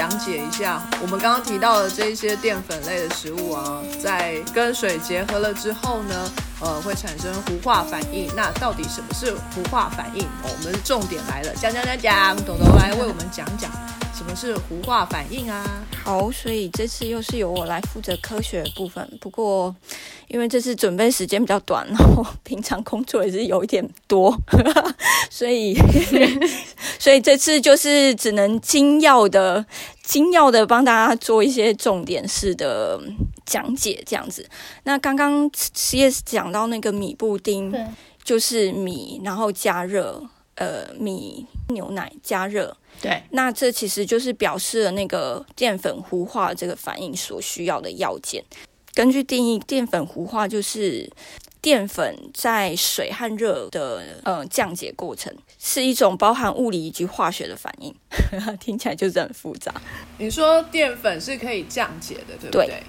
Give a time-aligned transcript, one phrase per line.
[0.00, 6.32] 讲解一下，我们刚刚提到的这一些淀粉类的食物啊，在跟水结合了之后呢，
[6.62, 8.26] 呃，会产生糊化反应。
[8.34, 10.24] 那到底什么是糊化反应？
[10.42, 13.70] 哦，我们重点来了，讲讲讲讲，董董来为我们讲讲
[14.16, 15.62] 什么是糊化反应啊？
[16.02, 19.06] 好，所以这次又是由我来负责科学部分。
[19.20, 19.76] 不过，
[20.28, 24.34] 因为这次准备时间比较短，然后平常工作也是有一点多，
[25.28, 25.74] 所以
[27.00, 29.64] 所以这次就是只能精要的、
[30.02, 33.00] 精要的帮大家做一些重点式的
[33.46, 34.46] 讲解，这样子。
[34.84, 37.74] 那刚刚 C.S 讲到那个米布丁，
[38.22, 40.22] 就是米，然后加热，
[40.56, 42.76] 呃，米牛奶加热。
[43.00, 48.44] 对，那这其实就是表示了那个淀粉糊化这个反应所需要的要件。
[48.92, 51.10] 根据定义，淀粉糊化就是
[51.60, 57.94] 淀粉在水和热的呃降解过程，是一种包含物理以及化学的反应。
[58.60, 59.74] 听起来就是很复杂。
[60.18, 62.82] 你说淀粉是可以降解的，对不对？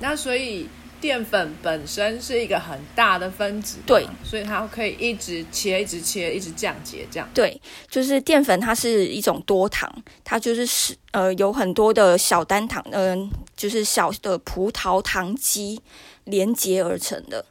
[0.00, 0.68] 那所以。
[1.00, 7.28] 淀粉本身是一个很大的分子，对，所以它可以一直切，一直切，一直降解，这样。
[7.32, 9.88] 对，就是淀粉，它是一种多糖，
[10.24, 15.80] 它就是是呃有很多的小单糖，嗯，就是小的葡萄糖基
[16.24, 17.44] 连接而成的。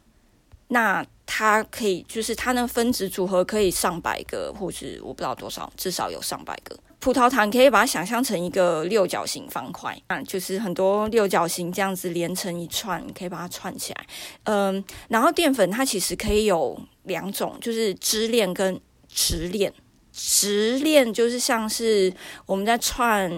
[0.68, 6.78] 那它可以，就是它那分子组合可以上百个，或是我不知道多少，至少有上百个。
[7.00, 14.06] 葡萄糖可以把它想象成一个六角形方块，啊，就是很多六角形这样子连成一串，可以把它串起来。
[14.44, 19.72] 嗯，然后淀粉它其实可以有两种，就是支链跟直链。
[20.12, 22.12] 直链就是像是
[22.44, 23.30] 我们在串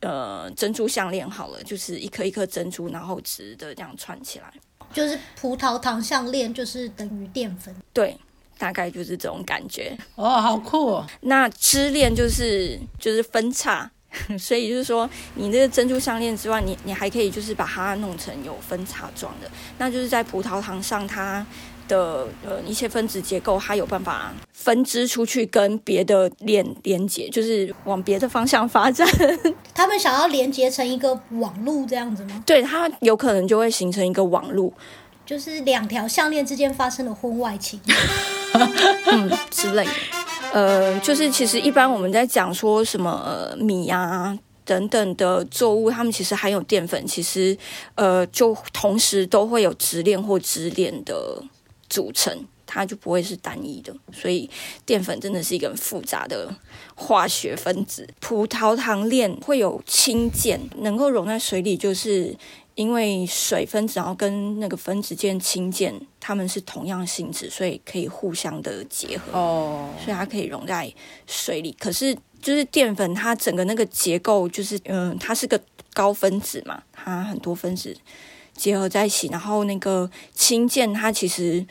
[0.00, 4.52] 呃珍珠项链好了，就是一颗一颗珍珠，然后直的这样串起来。
[4.94, 7.74] 就是葡萄糖项链就是等于淀粉。
[7.92, 8.16] 对。
[8.56, 11.06] 大概就是这种感觉哦，好酷哦！
[11.22, 13.90] 那支链就是就是分叉，
[14.38, 21.44] 所以就是说，你这个珍珠项链之外，你你还可以就是把它弄成有分叉状的，那就是在葡萄糖上，它
[21.88, 29.06] 的呃一些分子结构，它有办法分支出去跟别的链连接，就是往别的方向发展。
[29.74, 32.42] 他们想要连接成一个网路这样子吗？
[32.46, 34.72] 对，它有可能就会形成一个网路，
[35.26, 37.80] 就是两条项链之间发生了婚外情。
[39.06, 39.90] 嗯，之类的，
[40.52, 47.56] 呃，就是其实一般我们在讲说什么米啊等等的作物，它们其实含有淀粉，其实
[47.96, 51.42] 呃就同时都会有直链或支链的
[51.94, 53.94] 组成，它就不会是单一的。
[54.12, 54.50] 所以
[54.84, 56.52] 淀粉真的是一个很复杂的
[56.94, 58.08] 化学分子。
[58.20, 62.36] 葡萄糖链会有氢键，能够溶在水里，就是。
[62.76, 69.38] 因为水分子然后跟那个分子间氢键，它们是同样性质，所以可以互相的结合。
[69.38, 70.92] 哦，所以它可以溶在
[71.24, 71.70] 水里。
[71.78, 72.12] 可是
[72.42, 75.60] 就是淀粉，它整个那个结构就是，嗯，它是个
[75.92, 77.96] 高分子嘛，它很多分子
[78.56, 81.66] 结合在一起，然后那个氢键它其实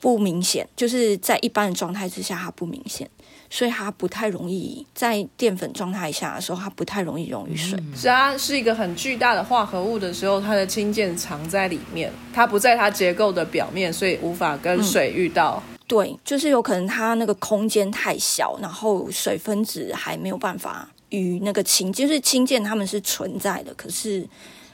[0.00, 3.08] 不明显，就是在一般的状态之下它不明显。
[3.48, 7.78] 所以它不太容易在淀粉状态下的时候，它不太容易溶于水。
[7.94, 15.62] 是啊，是一个很巨大的化合物的时候，它的氢键藏在里面，它不在它结构的表面，所以无法跟水遇到。
[15.86, 24.28] 对，就是有可能它那个空间太小，然后水分子还没有办法与那个氢，就是氢键它们是存在的，可是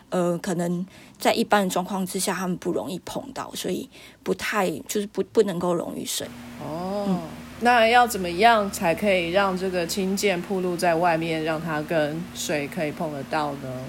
[0.08, 0.84] 呃，可能
[1.22, 3.88] 在一般的状况之下，他们不容易碰到，所以
[4.24, 6.26] 不太就是不不能够溶于水。
[6.60, 7.20] 哦。
[7.60, 13.84] 那要怎么样才可以让这个氢键铺露在外面，让它跟水可以碰得到呢？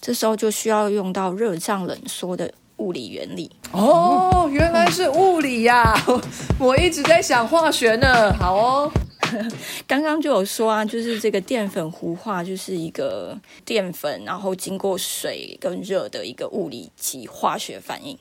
[0.00, 3.50] 这时候就需要用到热胀冷缩的物理原理。
[3.72, 5.94] 哦，原来是物理呀！
[6.58, 8.32] 我一直在想化学呢。
[8.38, 8.90] 好哦，
[9.86, 18.18] 刚刚就有说啊，就是这个淀粉糊化就是一个淀粉，然后经过水跟热的一个物理及化学反应，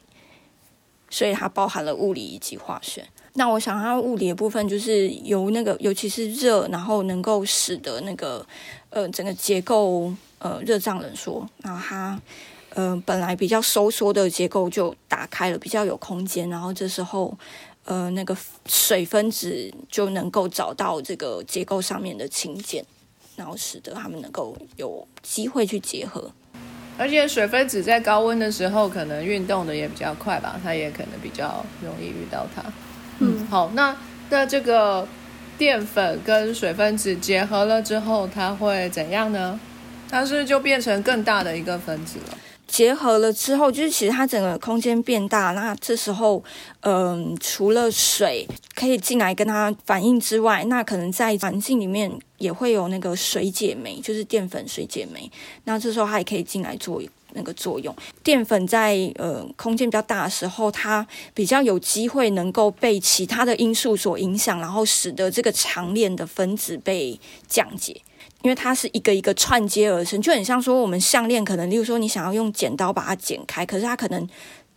[1.10, 3.06] 所以它包含了物理以及化学。
[3.34, 8.46] 那我想，它物理的部分就是由那个，尤其是热，然后能够使得那个
[8.90, 12.18] 呃整个结构呃热胀冷缩，然后它
[12.70, 17.38] 呃本来比较收缩的结构就打开了，比较有空间，然后这时候
[17.86, 18.36] 呃那个
[18.66, 22.84] 水分子就能够找到这个结构上面的氢键，
[23.36, 26.30] 然后使得它们能够有机会去结合。
[26.98, 32.64] 而且水分子在高温的时候，可能运动的也比较快吧，它也可能比较容易遇到它。
[33.20, 33.96] 嗯，好，那
[34.30, 35.08] 那这个
[35.58, 39.60] 淀粉跟水分子结合了之后，它会怎样呢？
[40.10, 42.38] 它是就变成更大的一个分子了。
[42.68, 46.44] 结合了之后，就是其实它整个空间变大，那这时候，
[46.82, 55.32] 嗯，除了水可以进来跟它反应之外，那可能在环境里面也会有那个水解酶，就是淀粉水解酶。
[55.64, 57.02] 那这时候它也可以进来做
[57.34, 57.96] 那个作用。
[58.24, 68.02] 淀粉在呃空间比较大的时候，它比较有机会能够被其他的因素所影响，然后使得这个长链的分子被降解。
[68.46, 74.30] 因为它是一个一个串接而成，就很像说我们项链，可能例如说你想要用剪刀把它剪开，可是它可能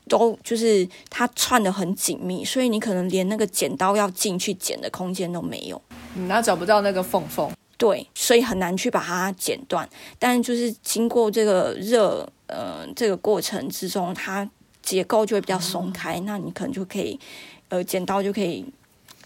[0.08, 5.78] 都就是它串的很紧密，所以你可能连那个剪刀要进去剪的空间都没有，
[6.14, 9.86] 嗯，它找不到那个缝缝，对，所以很难去把它剪断。
[10.18, 14.48] 但就是经过这个热呃这个过程之中，它
[14.80, 17.20] 结构就会比较松开，那你可能就可以
[17.68, 18.64] 呃剪刀就可以。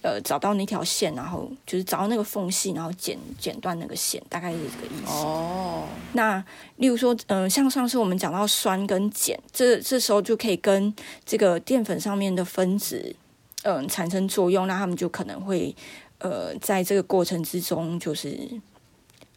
[0.02, 5.12] 呃，找到那条线，然后就是找到那个缝隙，然后剪剪断那个线，大概是这个意思。
[5.12, 6.44] 哦，那
[6.76, 10.92] 例如说，嗯，像上次我们讲到酸跟碱，这这时候就可以跟
[11.24, 13.14] 这个淀粉上面的分子，
[13.62, 15.74] 嗯，产生作用，那他们就可能会，
[16.18, 18.60] 呃，在这个过程之中，就是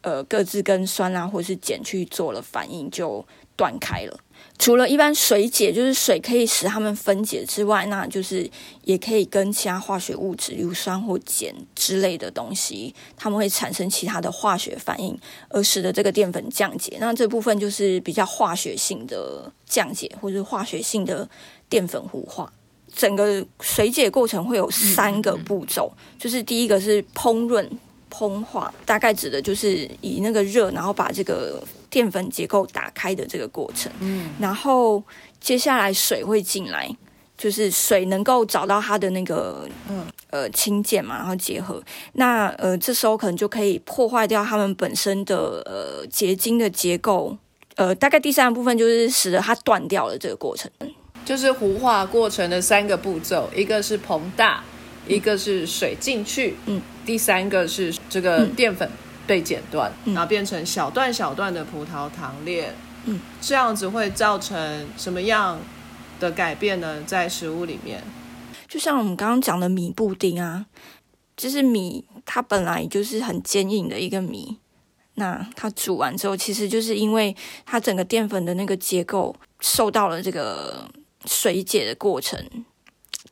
[0.02, 3.24] 呃，各自跟酸啊或是碱去做了反应，就
[3.56, 4.18] 断开了。
[4.58, 8.48] 除了一般水解，就是水可以使它们分解之外，那就是
[8.84, 15.16] 也可以跟其他化学物质，如酸或碱之类的东西，它们会产生其他的化学反应，
[15.48, 16.96] 而使得这个淀粉降解。
[16.98, 21.28] 那这部分就是比较化学性的降解，或者化学性的
[21.68, 22.50] 淀粉糊化。
[22.94, 27.68] 整个水解过程会有三个步骤，就是第一个是烹饪。
[28.08, 31.62] 烹化大概指的就是以那个热，然后把这个
[31.96, 33.90] 淀粉结构打开的这个过程。
[34.00, 35.02] 嗯，然后
[35.40, 36.94] 接下来水会进来，
[37.38, 41.82] 就是水能够找到它的那个嗯呃氢键嘛，然后结合。
[42.12, 47.34] 那呃这时候可能就可以破坏掉它们本身的呃结晶的结构。
[47.76, 50.70] 呃，大概第三个部分就是使得它断掉了这个过程，
[51.24, 54.62] 就是糊化过程的三个步骤，一个是膨大。
[55.08, 58.90] 一个是水进去，嗯，第三个是这个淀粉
[59.26, 62.74] 被剪断，然后变成小段小段的葡萄糖链，
[63.04, 65.58] 嗯，这样子会造成什么样
[66.20, 67.02] 的改变呢？
[67.02, 68.02] 在食物里面，
[68.68, 70.66] 就像我们刚刚讲的米布丁啊，
[71.36, 74.58] 就是米它本来就是很坚硬的一个米，
[75.14, 77.34] 那它煮完之后，其实就是因为
[77.64, 80.88] 它整个淀粉的那个结构受到了这个
[81.24, 82.38] 水解的过程。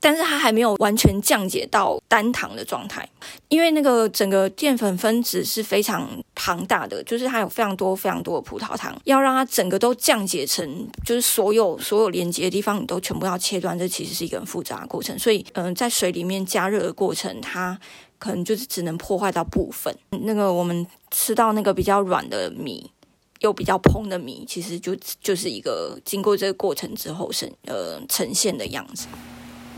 [0.05, 3.09] 但是它还没有完全降解到单糖的状态，
[3.49, 15.19] 因为那个整个淀粉分子是非常庞大的，就是它有非常多非常多的葡萄糖，要让它整个都降解成，就是所有所有连接的地方你都全部要切断，这其实是一个很复杂的过程。
[15.19, 17.81] 所以，嗯，在水里面加热的过程，它
[18.19, 19.97] 可能就是只能破坏到部分。
[20.11, 22.91] 那个我们吃到那个比较软的米，
[23.41, 29.07] 又比较蓬的米，其实就就是一个经过这个过程之后呈呃呈现的样子。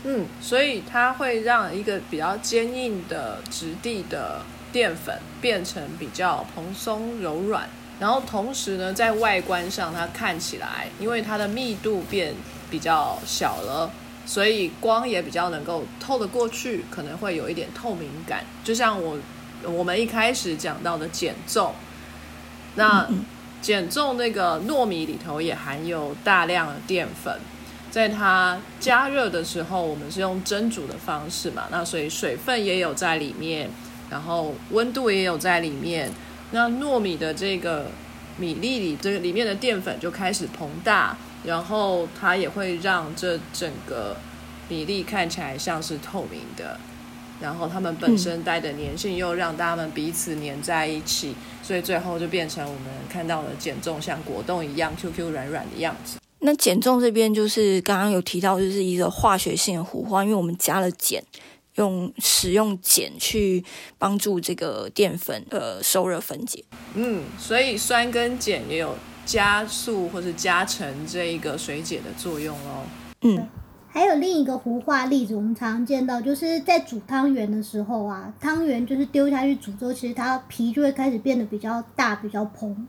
[0.03, 4.41] 嗯，所以它会让一个比较坚硬的质地的
[4.71, 7.67] 淀粉变成比较蓬松柔软，
[7.99, 12.33] 然后同时呢，在外观上它看起来，因为它的密度变
[12.69, 13.91] 比较小了，
[14.25, 18.45] 所以光也比较能够透得过去，可能会有一点透明感。
[18.63, 19.17] 就像我
[19.63, 21.73] 我们一开始讲到的减重，
[22.75, 23.07] 那
[23.61, 27.39] 减重那个糯米里头也含有大量的淀粉。
[27.97, 33.67] 在它加热的时候，我们是用蒸煮的方式嘛，那所以水分也有在里面，
[34.07, 36.11] 然后温度也有在里面。
[36.51, 37.87] 那糯米的这个
[38.37, 44.15] 米粒里，这个里面的淀粉就开始膨大，然后它也会让这整个
[44.69, 46.79] 米粒看起来像是透明的，
[47.41, 56.19] 然后它们本身带的粘性又让它们彼此粘在一起，所以最后就变成我们看到的减重像果冻一样 Q Q 软软的样子。
[56.39, 61.21] 那减重这边就是刚刚有提到，就是一个化学性的糊化，因为我们加了碱，
[61.75, 63.65] 用使用碱去
[63.97, 66.63] 帮助这个淀粉呃受热分解。
[66.93, 72.83] 嗯，所以酸跟碱也有加速或是加成这一个水解的作用哦。
[73.21, 73.47] 嗯，
[73.87, 82.87] 还有另一个糊化例子，我们常常见到，就是在煮汤圆的时候啊，汤圆就是丢下去煮之后，其实它皮就会开始变得比较大、比较蓬。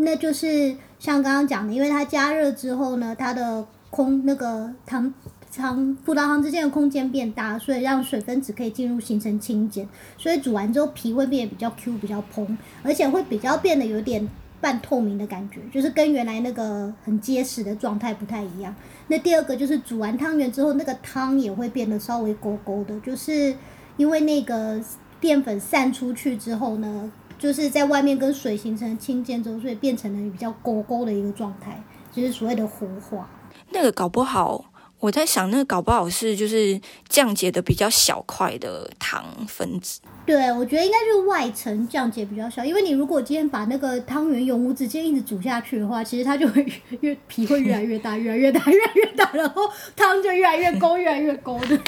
[0.00, 5.12] 那就是像刚刚讲的，因为它加热之后呢，它的空那个糖
[5.54, 9.84] 糖葡萄糖之间的空间变大，所以让水分子可以进入形成氢碱，
[10.16, 14.28] 所以煮完之后皮会变得比较 Q 比较蓬，而且会比较变得有点
[14.60, 18.72] 半透明的感觉，就是跟原来那个很结实的状态不太一样。
[19.08, 23.52] 那第二个就是煮完汤圆之后，那个汤也会变得稍微勾勾的，就是
[23.96, 24.80] 因为那个
[25.20, 27.10] 淀粉散出去之后呢。
[27.38, 33.28] 就是在外面跟水形成氢键之后，所以变成了比较勾勾的一个状态，就是所谓的糊化。
[33.70, 34.64] 那个搞不好。
[35.00, 40.00] 我在想，那个搞不好是就是降解的比较小块的糖分子。
[40.26, 46.66] 对，我觉得应该就是外层降解比较小，因为你如果今天把那个汤圆永无止境一直煮下去的话，其实它就会
[47.00, 49.62] 越皮会越来越大，越来越大，越来越大，然后
[49.96, 51.78] 汤就越来越勾，越来越勾的，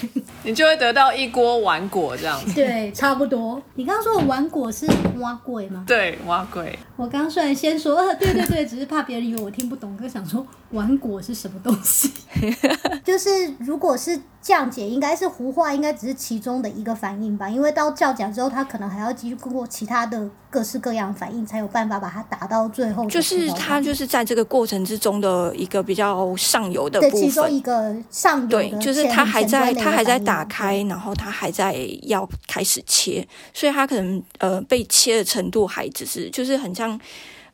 [0.44, 2.54] 你就会得到一锅丸果这样子。
[2.54, 3.60] 对，差不多。
[3.74, 4.86] 你刚刚说的丸果是
[5.18, 5.84] 蛙桂吗？
[5.88, 6.78] 对，蛙桂。
[6.96, 12.10] 我刚刚虽然先说，对对对，只是怕别人以为我听不懂，就想说丸果是什么东西。
[13.04, 13.28] 就是
[13.59, 17.49] 如果是降解，应该是糊化，应该只是其中的一个反应吧。
[17.49, 23.04] 因为到降解之后，它可能还要继续通过其他的各式各样反应，才有办法把它打到最后。
[23.07, 36.99] 就是它就是在这个过程之中的一个比较上游的部分，其中一个上游对，就是它还在它还在打开，然后它还在要开始切，所以它可能呃被切的程度还只是就是很像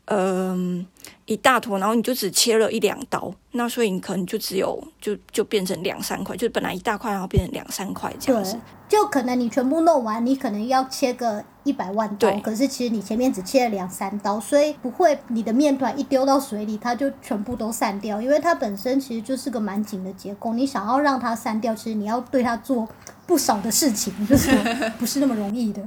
[0.06, 0.86] 嗯。
[1.24, 8.56] 一大坨，然后你就只切了一两刀，那所以你可能就只有就就变成两三块，就本来一大块，然后变成两三块这样子。
[8.88, 22.88] 就可能你全部弄完，你可能要切个一百万刀，可是其实你前面只切了两三刀，所以不会你的面团一丢到水里，它就全部都散掉，因为它本身其实就是个蛮紧的结构，你想要让它散掉，其实你要对它做
[23.26, 24.56] 不少的事情，就是
[24.96, 25.82] 不是那么容易的。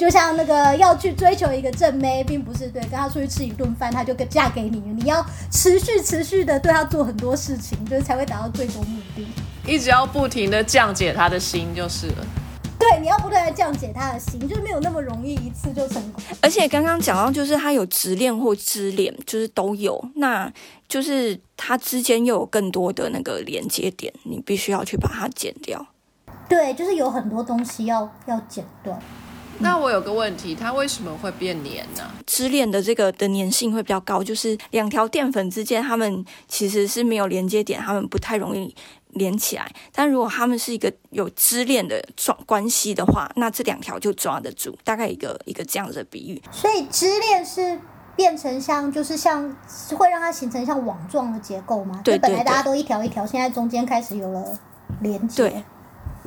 [0.00, 4.78] 就像那个要去追求一个正妹，并不是对跟他出去吃一顿饭，他就嫁给你。
[4.78, 9.28] 你要持续持续的对他做很多事情，就是才会达到最终目的。
[9.66, 12.26] 一直要不停的降解他的心就是了。
[12.78, 16.22] 对，你要不断的降解他的心，就是没有那么容易一次就成功。
[16.40, 20.50] 而且刚刚讲到，就是他有直恋或支恋，就是都有，那
[20.88, 25.86] 就是他之间又有更多的那个连接点，你必须要去把它剪掉。
[26.48, 28.98] 对，就是有很多东西要要剪断。
[29.62, 32.02] 那我有个问题，它为什么会变黏呢？
[32.26, 38.74] 支链的这个的粘性会比较高，就是两条淀粉之间，它们其实是没有连接点，它们不太容易
[39.10, 39.70] 连起来。
[39.92, 44.76] 但如果它们是一个有支链的状关系的话，那这两条就抓得住。
[44.82, 46.42] 大概一个一个这样子的比喻。
[46.50, 47.78] 所以支链是
[48.16, 49.54] 变成像，就是像
[49.94, 52.00] 会让它形成像网状的结构吗？
[52.02, 54.58] 对本来大家都一条一条，现在中间开始有了
[55.00, 55.42] 连接。
[55.42, 55.64] 对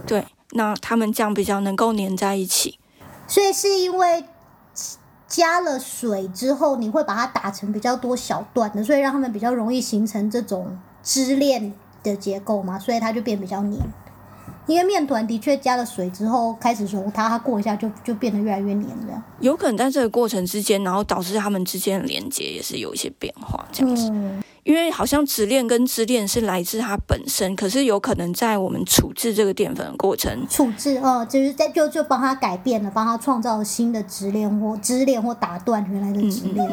[0.05, 2.77] 对，那它们这样比较能够粘在一起。
[3.27, 4.25] 所以是因为
[5.27, 13.81] 加了水之后，你会把它打成比较多小段的，所以让它们比较容易形成这种支链的结构嘛，所以它就变比较黏。
[14.65, 19.21] 因为面团的确加了水之后开始揉它，它过一下就就变得越来越黏的。
[19.39, 24.09] 有可能在这个过程之间，然后导致它们之间的连接也是有一些变化，这样子。
[24.63, 36.69] 因为好像直链跟支链是来自它本身，可是有可能在我们处置这个淀粉的过程，处置哦，就是在就就帮它改变了，帮它创造新的支链或支链或打断原来的支链。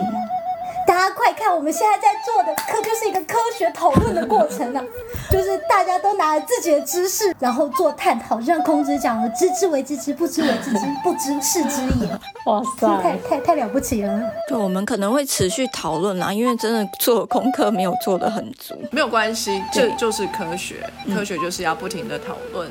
[0.86, 4.82] 大家快看，我们现在在做的科就是一个科学讨论的过程呢，
[5.30, 12.08] 就是大家都拿着自己的知识，然后做探讨，就像孔子讲的“知之为知之，不知为知之，不知是知也”。
[12.46, 14.20] 哇塞，太太太了不起了！
[14.48, 20.76] 对，我们可能会持续讨论啦，因为真的做功课没有做的很足，没有关系，这就是科学，
[21.14, 22.68] 科学就是要不停的讨论。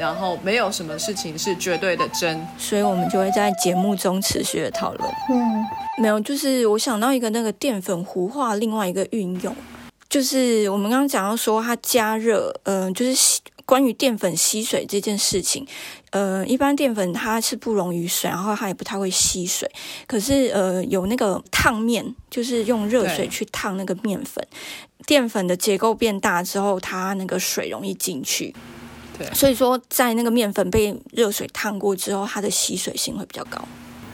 [0.00, 5.10] 然后没有什么事情是绝对的真，所以我们就会在节目中持续的讨论。
[5.28, 5.62] 嗯，
[5.98, 9.54] 没有，就是我想到一个那个淀粉糊化，另外一个运用，
[10.08, 15.66] 就是我们刚刚讲到说它加热，嗯，就是关于淀粉吸水这件事情，
[16.12, 19.70] 呃，一般淀粉它是不溶于水，然后它也不太会吸水，
[20.06, 24.42] 可是呃，有那个烫面，就是用热水去烫那个面粉，
[25.06, 28.54] 淀粉的结构变大之后，它那个水容易进去。
[29.34, 33.60] 所以说，在那个面粉被热水烫过之后，它的吸水性会比较高。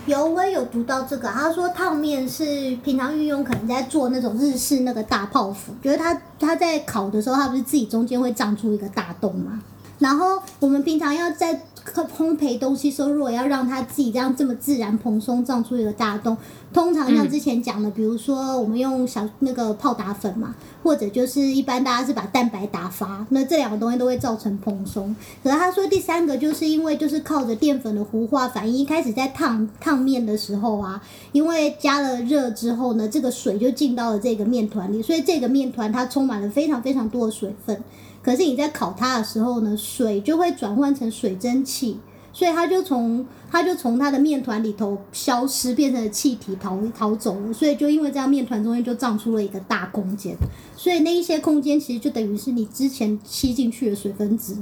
[0.06, 1.28] 有，我也有读到这个。
[1.28, 9.60] 他说烫面是平常运用，可能在做那种日式那个大泡芙，觉得它它在烤的时候，它不是自己中间会长出一个大洞吗？
[9.98, 11.60] 然后我们平常要在
[11.94, 16.36] 烘焙东西时候，如果要让它自己这样这么自然蓬松胀出一个大洞，
[16.72, 25.14] 通常像之前讲的，比如说我们用小那个泡打粉嘛，或者就是一般大家是把蛋白打发，那这两个东西都会造成蓬松。
[25.42, 31.00] 可是他说第三个就是因为就是靠着淀粉的糊化反应，一开始在烫烫面的时候啊，
[31.32, 37.80] 因为加了热之后呢，这个水就进到了这个面团里，所以这个面团它充满了非常非常多的水分。
[38.26, 41.96] 可是你在烤它的时候呢，水就会转换成水蒸气，
[42.32, 47.52] 所以它就从它就从它的面团里头消失，变成气体逃逃走了。
[47.52, 50.36] 所以就因为这样，面团中间就胀出了一个大空间。
[50.76, 54.56] 所以那一些空间其实就等于是你之前吸进去的水分子。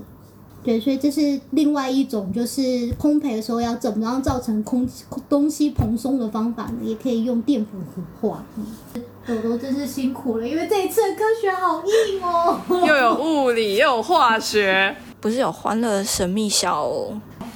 [0.62, 2.60] 对，所以这是另外一种就是
[3.00, 4.86] 烘焙的时候要怎么样造成空
[5.26, 6.74] 东西蓬松的方法呢？
[6.84, 8.44] 也可以用淀粉糊化。
[8.58, 16.90] 嗯豆豆真是辛苦了，因为这一次的科学好硬哦，又有物理又有化学， 不是有欢乐神秘小？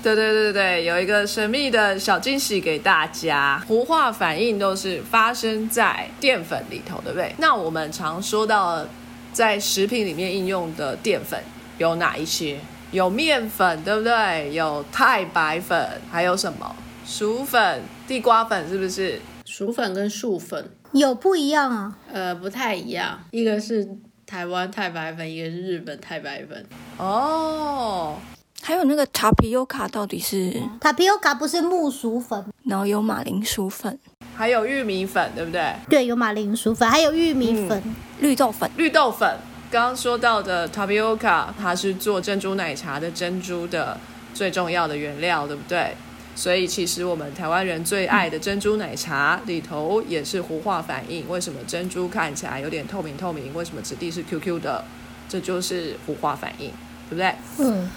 [0.02, 3.62] 对对对对有一个神秘的小惊喜给大家。
[3.68, 7.34] 糊化反应都是发生在淀粉里头，对不对？
[7.37, 8.87] 那我们常说到
[9.32, 11.38] 在食品里面应用的淀粉
[11.76, 12.58] 有哪一些？
[12.92, 14.54] 有面粉，对不对？
[14.54, 16.75] 有太白粉，还有什么？
[17.04, 19.20] 薯粉、地瓜粉，是不是？
[19.44, 21.97] 薯粉跟素粉有不一样啊？
[22.12, 23.87] 呃，不太一样，一个是
[24.26, 26.64] 台湾太白粉，一个是日本太白粉。
[26.97, 28.16] 哦，
[28.62, 33.99] 还有那个 tapioca 到底是？tapioca 不是木薯粉，然后有马铃薯粉，
[34.35, 35.75] 还有玉米粉，对不对？
[35.88, 37.83] 对，有马铃薯粉，还有玉米粉。
[38.21, 39.37] 绿豆粉，绿豆粉。
[39.71, 43.99] 刚刚说到的 tapioca，它是做珍珠奶茶的珍珠的
[44.33, 45.95] 最重要的原料，对不对？
[46.38, 51.28] 所以其实我们台湾人最爱的珍珠奶茶里头也是糊化反应。
[51.28, 53.52] 为什么珍珠看起来有点透明透明？
[53.54, 54.85] 为什么质地是 QQ 的？
[55.28, 56.71] 这就是糊化反应，
[57.11, 57.35] 对不对？
[57.59, 57.90] 嗯，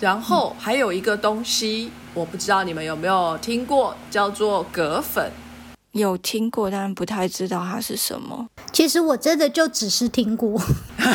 [0.00, 5.32] 然后还有一个东西，我不知道你们有没有听过，叫做葛粉。
[5.92, 8.46] 有听过，但不太知道它是什么。
[8.70, 10.60] 其实我真的就只是听过，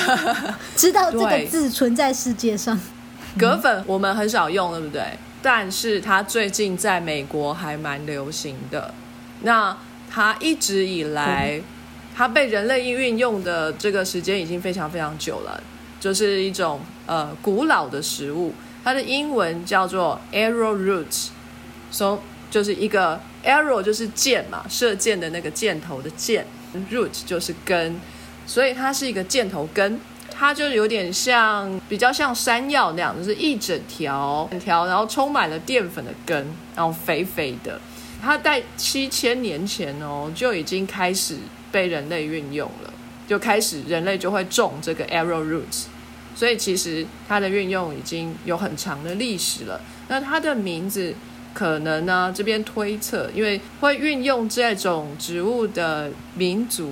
[0.75, 2.79] 知道这个字存在世界上。
[3.37, 5.03] 葛粉我们很少用，对不对？
[5.43, 8.93] 但是它最近在美国还蛮流行的。
[9.41, 9.77] 那
[10.09, 11.61] 它一直以来，
[12.15, 15.61] 它被人类运用的这个时间已经非常非常久了，
[15.99, 18.53] 就是一种呃古老的食物。
[18.85, 22.19] 它的英文叫做 arrowroot，so
[22.49, 26.45] 就是一个 arrow 就是箭嘛，射箭的那个箭头的箭
[26.89, 27.99] ，root 就是根，
[28.47, 29.99] 所以它是一个箭头根。
[30.35, 36.37] 它就有点像，比较像山药那样，就是一整条整条，然后充满了淀粉的根，
[36.75, 37.79] 然后肥肥的。
[38.21, 41.37] 它在七千年前哦，就已经开始
[41.71, 42.93] 被人类运用了，
[43.27, 45.85] 就开始人类就会种这个 arrowroot，
[46.35, 49.79] 所以其实它的运用已经有很长的历史了。
[50.07, 51.13] 那它的名字
[51.53, 56.91] 可能呢，这边推测，因为会运用这种植物的民族。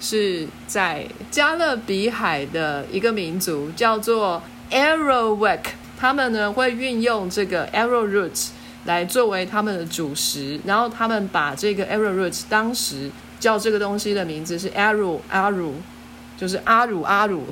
[0.00, 5.60] 是在加勒比海的一个民族叫做 Arrowak
[5.98, 8.48] 他们呢会运用这个 arrowroot
[8.84, 15.72] 来作为他们的主食，然后他们把这个 arrowroot 当时叫这个东西的名字是 arrow arrow，
[16.38, 17.42] 就是阿如阿乳，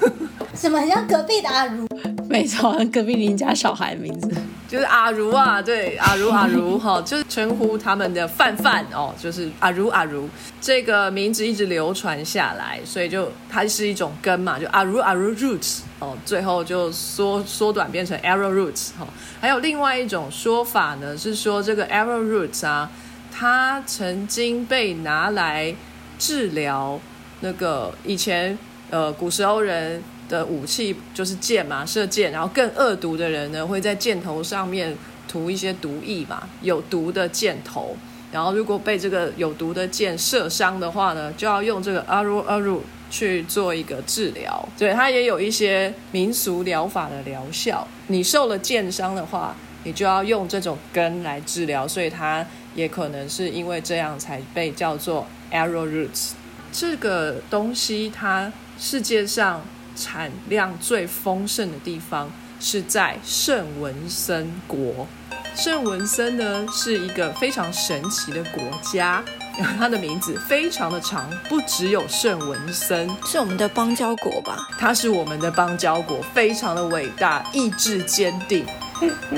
[0.56, 1.86] 什么很像隔壁的阿如？
[2.26, 4.30] 没错，隔壁邻家小孩的名字。
[4.66, 10.28] 就是阿如啊，对，阿如阿如哈， 就是称呼他们的范范哦，就是阿如阿如
[10.60, 19.08] 这个名字一直流传下来，所以就它是一种根嘛，就阿如阿如 roots 哦，最后就缩缩短变成 arrow roots 哈、哦。
[19.40, 22.88] 还有另外一种说法呢，是说这个 arrow roots 啊，
[23.32, 25.74] 它曾经被拿来
[26.16, 27.00] 治疗
[27.40, 28.56] 那个以前
[28.90, 30.02] 呃古时候人。
[30.30, 37.96] 的武器就是箭嘛，射箭，然后更恶毒的人呢，会在箭头上面涂一些毒液嘛，有毒的箭头。
[38.30, 44.68] 然后如果被这个有毒的箭射伤的话呢，就要用这个阿鲁阿鲁去做一个治疗。
[44.78, 47.84] 对，它也有一些民俗疗法的疗效。
[48.06, 56.34] 你受了箭伤的话，你就要用这种根来治疗，所以它也可能是因为这样才被叫做 arrow roots。
[56.72, 59.62] 这个东西它世界上。
[59.96, 65.06] 产量最丰盛的地方是在圣文森国。
[65.54, 69.22] 圣文森呢是一个非常神奇的国家，
[69.78, 74.56] 它的名字非常的长，不只有圣文森，是我们的邦交国吧？
[74.78, 78.64] 它是我们的邦交国，非常的伟大，意志坚定，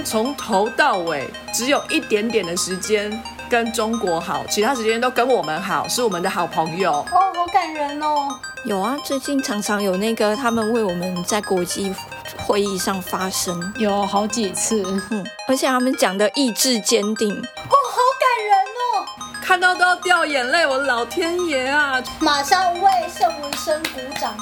[0.04, 3.10] 从头到尾只有一点点的时间
[3.52, 6.90] 跟中国好，其他时间都跟我们好，是我们的好朋友。
[7.12, 8.34] 哦，好感人哦。
[8.64, 11.94] 有啊，最近常常有那个他们为我们在国际
[12.38, 19.06] 会议上发声，有好几次，嗯，而且他们讲的意志坚定，哦，好感人哦，
[19.42, 22.02] 看到都要掉眼泪，我老天爷啊！
[22.20, 24.34] 马上为圣文生鼓掌，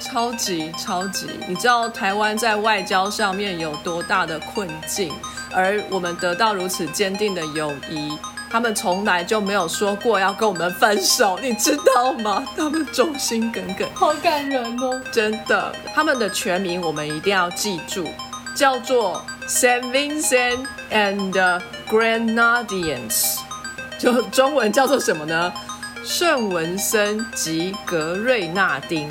[0.00, 5.12] 超级超级，你知道台湾在外交上面有多大的困境，
[5.52, 8.18] 而我们得到如此坚定的友谊。
[8.54, 12.46] 他们从来就没有说过要跟我们分手，你知道吗？
[12.56, 15.02] 他们忠心耿耿，好感人哦！
[15.10, 18.06] 真的，他们的全名我们一定要记住，
[18.54, 23.38] 叫做 Saint Vincent and Grenadines，
[23.98, 25.52] 就中文叫做什么呢？
[26.04, 29.10] 圣文森及格瑞纳丁。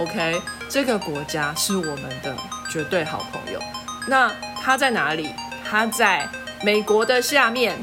[0.00, 2.34] OK，这个国家是我们的
[2.68, 3.60] 绝对好朋友。
[4.08, 4.28] 那
[4.60, 5.32] 它在哪里？
[5.64, 6.28] 它在
[6.64, 7.80] 美国的下面。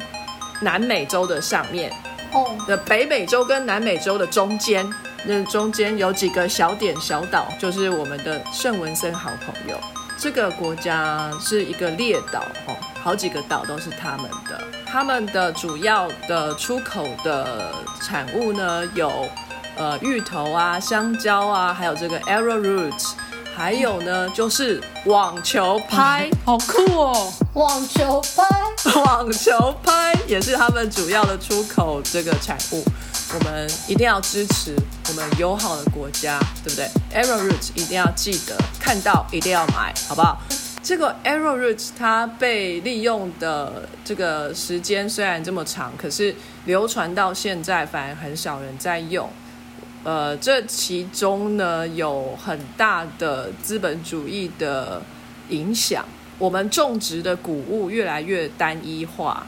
[0.62, 1.92] 南美洲的上面，
[2.32, 4.88] 哦，的北美洲跟南美洲的中间，
[5.24, 9.80] 那中间有几个小点小岛，就是我们的圣文森好朋友。
[10.18, 14.62] 这个国家是一个列岛，哦，好几个岛都是他们的。
[14.86, 19.30] 他们的主要的出口的产物呢，有
[19.78, 23.12] 呃芋头啊、香蕉啊，还有这个 arrowroot。
[23.60, 27.30] 还有呢，就是网球拍， 好酷哦！
[27.56, 28.48] 网球拍，
[29.02, 32.82] 网球拍也是他们主要的出口这个产物。
[33.34, 34.74] 我们一定要支持
[35.10, 40.42] 我们友好的国家，对不对？Arrowroot 一定要记得看到，一定要买，好不好？
[40.82, 49.30] 这个 Arrowroot 它被利用的这个时间虽然这么长，可是流传到现在反而很少人在用。
[50.04, 55.02] 呃，这其中呢有很大的资本主义的
[55.50, 56.06] 影响。
[56.38, 59.46] 我们种植的谷物越来越单一化，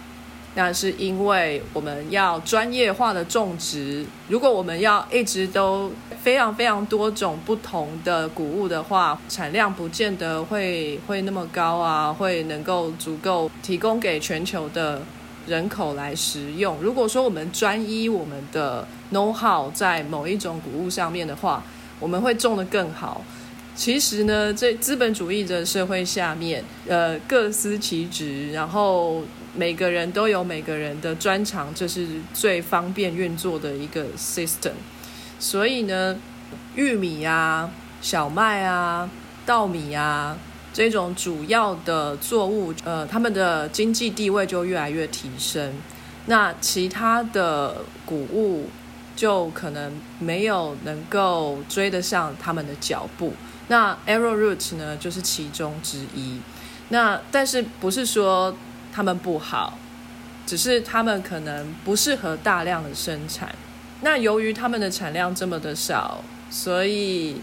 [0.55, 4.05] 那是因为我们要专业化的种植。
[4.27, 5.89] 如果我们要一直都
[6.21, 15.01] 非常非常多种不同的谷物的话，产量不见得会会那么高啊，会能够足够提供给全球的。
[15.47, 16.77] 人口来食用。
[16.81, 21.63] 如果说我们专一我们的 know how 在某一种谷物上面的话，
[21.99, 23.23] 我们会种得更好。
[23.75, 29.23] 其实呢，在资本主义的社会下面，呃，各司其职，然后
[29.55, 34.73] 每个人都有每个人的专长，这是最方便运作的一个 system。
[35.39, 36.17] 所以呢，
[36.75, 39.09] 玉米啊、小麦啊、
[39.45, 40.37] 稻米啊。
[40.73, 45.73] 这种主要的作物，呃，他们的经济地位就越来越提升。
[46.27, 48.69] 那其他的谷物
[49.15, 53.33] 就可能没有能够追得上他们的脚步。
[53.67, 56.39] 那 arrowroot 呢，就是其中之一。
[56.87, 58.55] 那但是不是说
[58.93, 59.77] 他们不好，
[60.45, 63.53] 只是他们可能不适合大量的生产。
[64.01, 67.41] 那由于他们的产量这么的少，所以。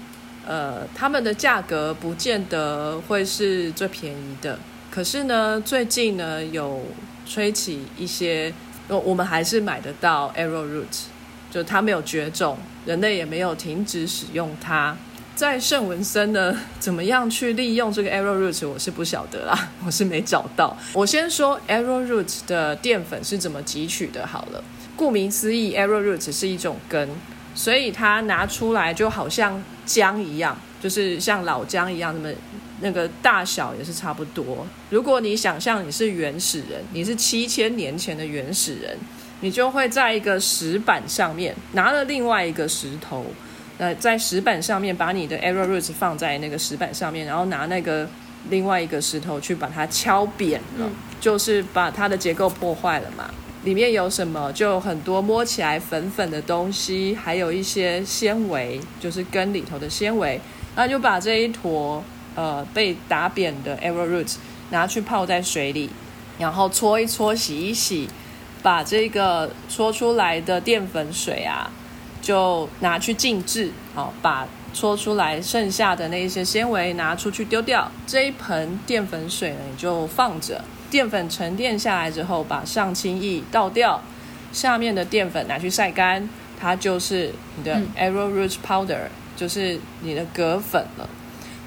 [0.49, 4.59] 呃，他们的价格不见得会是最便宜的，
[4.91, 6.83] 可是呢，最近呢有
[7.27, 8.51] 吹起一些，
[8.89, 10.87] 我们还是买得到 arrowroot，
[11.51, 12.57] 就它没有绝种，
[12.87, 14.97] 人类也没有停止使用它。
[15.35, 20.75] 在圣文森呢， 怎么样去利用这个 arrowroot，我是不晓得啦， 我是没找到。
[20.95, 24.65] 我先说 arrowroot 的淀粉是怎么汲取的，好了，
[24.97, 27.07] 顾名思义，arrowroot 是一种根。
[27.59, 32.33] 所以它拿出来就好像姜一样，就是像老姜一样，那么
[32.81, 34.65] 那个大小也是差不多。
[34.91, 38.97] 如果你想象你是原始人，你是七千年前的原始人，
[39.41, 43.27] 你就会在一个石板上面拿了另外一个石头，
[43.79, 48.09] 呃，在石板上面把你的 arrowroot 放在那个石板上面，然后拿那个
[48.51, 50.89] 另外一个石头去把它敲扁了，
[51.21, 53.29] 就是把它的结构破坏了嘛。
[53.65, 54.53] 里面有什么？
[54.53, 60.41] 就很多摸起来粉粉的东西，还有一些纤维，就是根里头的纤维。
[60.77, 62.03] 那就把这一坨
[62.37, 64.37] 呃被打扁的 arrowroot
[64.71, 65.91] 拿去泡在水里，
[66.39, 68.09] 然后搓一搓，洗一洗，
[68.63, 71.71] 把这个搓出来的淀粉水啊，
[72.23, 73.73] 就拿去静置。
[73.93, 77.91] 好，把搓出来剩下的那一些纤维拿出去丢掉。
[78.07, 80.63] 这一盆淀粉水呢，你就放着。
[80.91, 84.03] 淀粉沉淀下来之后，把上清液倒掉，
[84.53, 89.01] 下面的淀粉拿去晒干，它就是你的 arrowroot powder，
[89.37, 91.09] 就是你的葛粉了。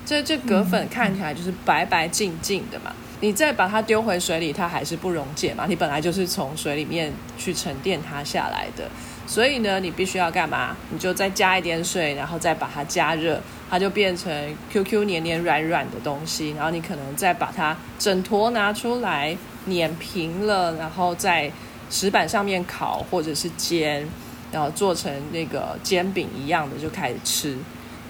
[0.06, 5.66] 这这葛粉看起来就是白白净净的嘛，你再把它丢回水里，它还是不溶解嘛。
[5.70, 8.90] 你本来就是从水里面去沉淀它下来的。
[9.28, 10.76] 所以呢，你必须要干嘛？
[10.90, 13.40] 你就再加一点水，然后再把它加热，
[13.72, 16.52] 它就变成 QQ 黏黏软软的东西。
[16.52, 21.50] 然后你可能再把它整坨拿出来碾平了，然后在
[21.90, 24.06] 石板上面烤或者是煎，
[24.52, 27.58] 然后做成那个煎饼一样的就开始吃。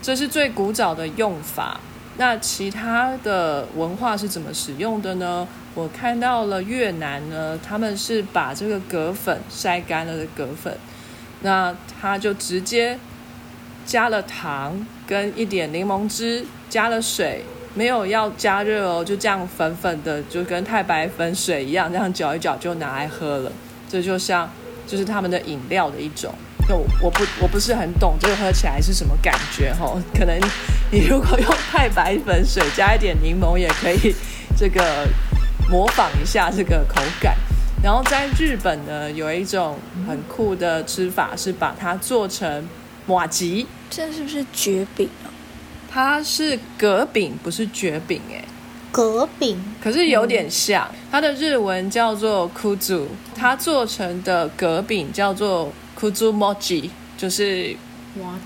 [0.02, 1.80] 这是最古早的用法。
[2.17, 5.47] 那其他的文化是怎么使用的呢？
[5.74, 10.76] 我看到了越南呢，他们是把这个葛粉晒干了的葛粉。
[11.43, 13.00] 那他就直接
[13.86, 23.52] 加了糖跟一点柠檬汁，加了水，没有要加热哦，就这样粉粉的，就跟太白粉水一样，这样搅一搅就拿来喝了。
[23.89, 24.50] 这就像
[24.88, 26.34] 就是他们的饮料的一种。
[26.70, 30.39] 就我不我不是很懂这个喝起来是什么感觉哈，可能
[30.91, 34.15] 你如果用太白粉水加一点柠檬也可以，
[34.56, 35.06] 这个
[35.70, 37.36] 模仿一下这个口感。
[37.84, 42.63] 然后在日本呢，有一种很酷的吃法，是把它做成
[43.06, 43.66] 马吉。
[43.90, 45.28] 这是不是蕨饼啊？
[45.90, 48.44] 它是葛饼，不是蕨饼哎。
[48.92, 57.74] 葛饼，可是有点像，它的日文叫做 kuzu，它做成的葛饼叫做 kuzu mochi，就是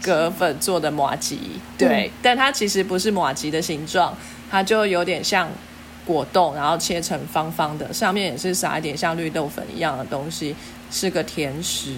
[0.04, 1.40] 葛粉做的麻吉。
[1.76, 4.16] 对，但它其实不是麻吉的形状，
[4.52, 5.50] 它就有点像
[6.06, 10.56] 果冻，然后切成方方的，上面也是撒一点像绿豆粉一样的东西，
[10.92, 11.96] 是个甜食。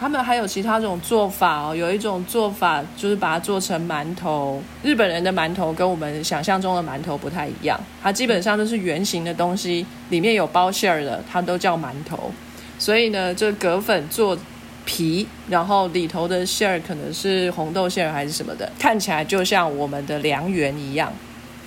[0.00, 4.62] 他们还有其他种做法哦，有一种做法就是把它做成馒头。
[4.82, 12.32] 日本人的馒头跟我们想象中的馒头不太一样，它基本上都是圆形的东西，里面有包馅儿的，它都叫馒头。
[12.78, 14.34] 所以呢，这葛粉做
[14.86, 21.12] 皮，然后里头的馅儿可能是红豆馅儿还是什么的，看起来就像我们的凉圆一样，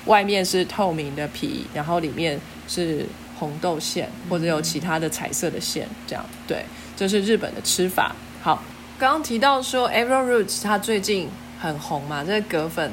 [0.06, 3.06] 外面是透明的皮，然后里面是
[3.38, 6.66] 红豆馅或者有其他的彩色的馅，这样对。
[6.96, 8.16] 这是日本的吃法。
[8.42, 8.64] 好，
[9.00, 11.28] 刚刚提到说，Avro Roots 它最近
[11.60, 12.92] 很红嘛，这个葛粉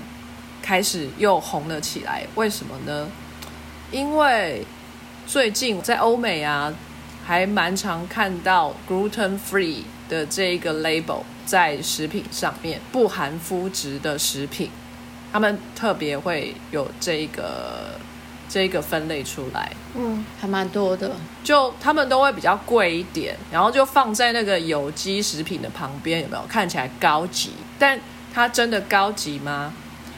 [0.62, 2.26] 开始又红了起来。
[2.34, 3.06] 为什么呢？
[3.92, 4.64] 因为
[5.26, 6.72] 最近在欧美啊，
[7.26, 14.70] 还蛮常看到 gluten free 的这一个 label 在食品上面，不含麸质的食品，
[15.30, 18.00] 他们特别会有这个。
[18.52, 21.12] 这个分类出来，嗯，还蛮多的。
[21.44, 26.42] 就他们都会比较贵一点，然后就放在那个有机食品的旁边，有没有？
[26.48, 28.00] 看起来高级，但
[28.34, 29.72] 它真的高级吗？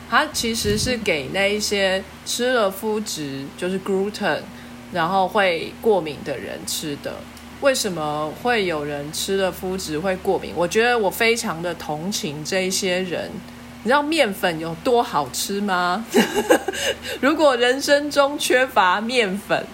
[0.09, 4.41] 它其实是给那一些吃了麸质，就是 gluten，
[4.93, 7.15] 然后会过敏的人吃的。
[7.61, 10.53] 为什么会有人吃了麸质会过敏？
[10.57, 13.31] 我觉得我非常的同情这一些人。
[13.85, 16.05] 你知道面粉有多好吃吗？
[17.21, 19.67] 如果人生中缺乏面粉，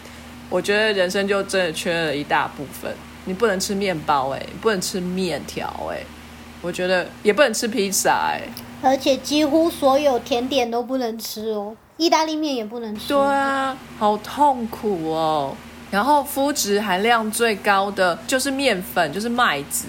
[0.49, 2.95] 我觉得人生就真的缺了一大部分。
[3.27, 5.99] 你不能吃面包，哎，不能吃面条，哎，
[6.63, 8.41] 我觉得也不能吃披萨，哎。
[8.81, 13.09] 而且几乎所有甜点都不能吃哦，意大利面也不能吃。
[13.09, 15.55] 对啊，好痛苦哦。
[15.91, 19.85] 然后麸质含量最高的就是面粉，就是麦子。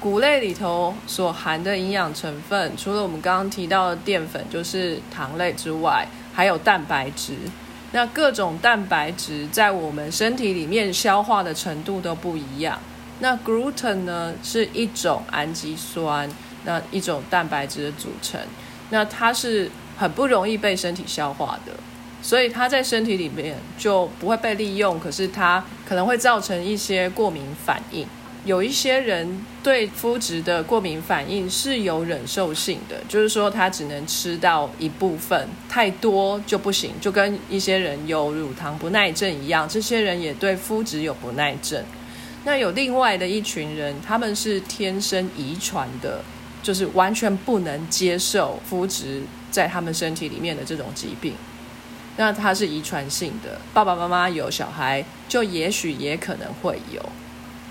[0.00, 7.34] 谷类里头所含的营养成分，除了我们刚刚提到的淀粉，就是糖类之外，还有蛋白质。
[7.90, 12.78] 那各种蛋白质在我们身体里面消化的程度都不一样。
[13.18, 16.30] 那 gluten 呢，是一种氨基酸，
[16.64, 18.40] 那一种蛋白质的组成。
[18.90, 21.72] 那它是很不容易被身体消化的，
[22.22, 25.00] 所以它在身体里面就不会被利用。
[25.00, 28.06] 可是它可能会造成一些过敏反应。
[28.44, 41.84] 有一些人对麸质的过敏反应是有忍受性的，就是说他只能吃到一部分，太多就不行，就跟一些人有乳糖不耐症一样，这些人也对麸质有不耐症。
[42.44, 46.22] 那有另外的一群人，他们是天生遗传的，
[46.62, 51.34] 就是完全不能接受麸质在他们身体里面的这种疾病。
[52.16, 57.04] 那它是遗传性的，爸爸妈妈有小孩，就也许也可能会有。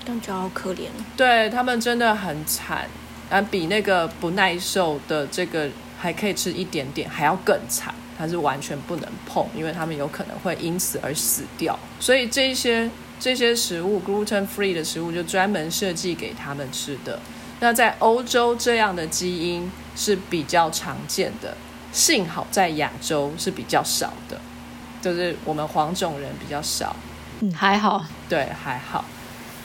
[0.08, 2.88] 感觉好可怜，对他们真的很惨，
[3.30, 11.78] 啊，比那个不耐受的这个还可以吃一点点还要更惨，它是完全不能碰，因为他们有可能会因此而死掉。
[12.00, 12.90] 所以这些
[13.20, 17.20] 这些食物 gluten free 的食物就专门设计给他们吃的。
[17.60, 21.58] 那在欧洲这样的基因是比较常见的，
[21.92, 24.40] 幸好在亚洲是比较少的，
[25.02, 26.96] 就是我们黄种人比较少。
[27.42, 29.04] 嗯，还好，对，还好。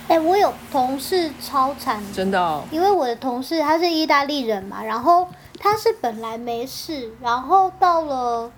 [0.08, 5.26] 哎，我有同事超惨，真的，因为我的同事他是意大利人嘛，然后
[5.58, 8.50] 他是本来没事，然后到了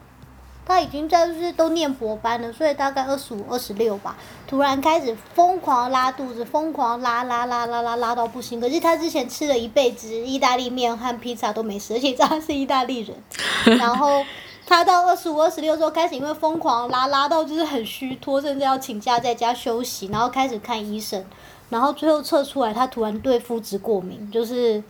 [0.67, 8.61] 他已经在就是都念博班了，所以大概二十五、二十六吧，突然开始疯狂拉肚子，疯狂拉拉拉拉拉拉到不行。
[8.61, 13.17] 可是他之前吃了一辈子意大利面和披萨都没事，而且他是意大利人，
[13.79, 14.25] 然后。
[14.67, 21.25] 他到二十五、二十六时候开始，因为疯狂拉拉到就是很虚脱，甚至要请假在家休息，然后开始看医生，
[21.69, 24.83] 然后最后测出来他突然对麸质过敏，就是，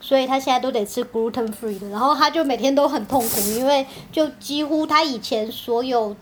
[0.00, 6.16] 所以他现在都得吃 gluten free 的，然后他就每天都很痛苦，因为就几乎他以前所有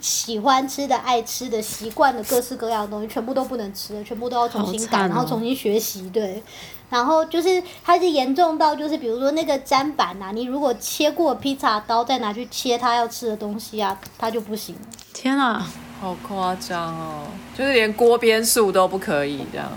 [0.00, 6.42] 喜欢吃的、爱吃的、习惯的各式各样的东西，全部都不能吃了，全部都要重新改，然后重新学习，对。
[6.90, 14.74] 然后就是它是严重到就是比如说那个砧板呐，你如果切过披萨刀再拿去切他要吃的东西啊，它就不行。
[15.14, 15.66] 天啊，
[16.00, 17.26] 好夸张哦！
[17.56, 19.70] 就是连锅边素都不可以这样。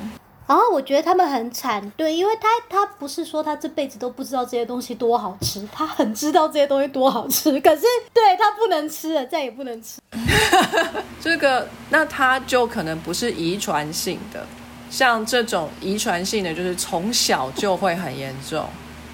[0.46, 10.02] 然后我觉得他们很惨，对，因为他他不是说他这辈子都不知道这些东西多好吃，他很知道这些东西多好吃，可是对他不能吃了，再也不能吃。
[11.22, 14.46] 这个那他就可能不是遗传性的。
[14.94, 18.64] 像这种遗传性的，就是从小就会很严重，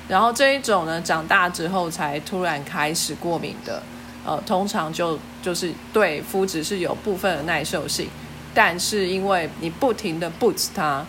[0.09, 3.81] 然后这一种呢，长大之后才突然开始过敏的，
[4.25, 8.09] 呃，通常就就是对肤质是有部分的耐受性，
[8.53, 11.05] 但是因为你不停的 boost 它，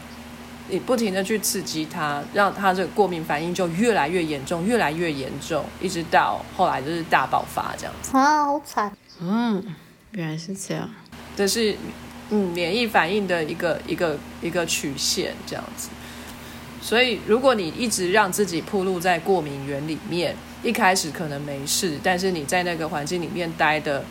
[0.69, 8.17] 你不停的去刺激它，让它这个过敏反应就越来越严重，越来越严重，一直到后来就是大爆发这样子。
[8.17, 8.93] 啊，好惨。
[9.19, 9.75] 嗯，
[10.13, 10.89] 原来是这样。
[11.37, 11.75] 这是
[12.31, 15.89] 嗯免疫反应的一个一个一个曲线这样子。
[16.83, 24.03] 所以如果你一直让自己暴露在过敏源里面，一开始可能没事，但是你在那个环境里面待的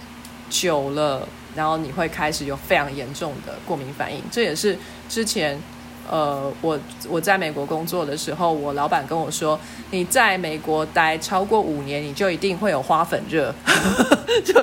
[0.51, 4.21] 久了，然后你会开始有非常严重的过敏反应。
[4.29, 4.77] 这也是
[5.07, 5.59] 之前，
[6.09, 9.59] 呃，我我在美国工作的时候，我老板跟我说，
[9.91, 13.53] 你在美国待超过五年，你就一定会有花粉热，
[14.43, 14.53] 就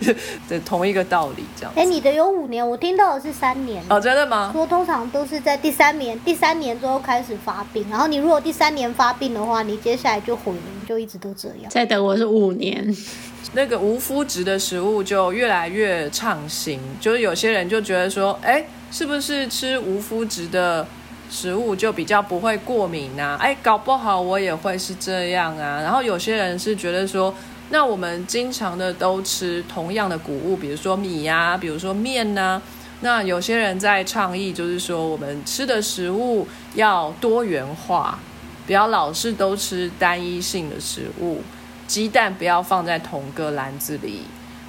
[0.48, 1.72] 就同一个道理这样。
[1.76, 3.82] 哎，你的有五年，我听到的是三年。
[3.88, 4.50] 哦，真的吗？
[4.52, 10.58] 说通常都是在第三年，第三年之后开始发病，然后你如果第三年发病的话，你接下来就毁了。
[10.88, 11.68] 就一直都这样。
[11.68, 12.96] 在等我是五年，
[13.54, 16.78] 那个无麸质的食物就越来越畅行。
[17.00, 20.86] 就是有些人就觉得说，哎，是不是吃无麸质的
[21.30, 23.36] 食物就比较不会过敏啊？
[23.40, 25.80] 哎，搞不好我也会是这样啊。
[25.82, 27.34] 然后有些人是觉得说，
[27.70, 32.60] 那我们经常的都吃同样的谷物，比如说米呀，比如说面呐。
[33.00, 38.18] 那有些人在倡议，就是说我们吃的食物要多元化。
[38.66, 41.40] 不要老是都吃单一性的食物，
[41.86, 44.22] 鸡蛋不要放在同个篮子里。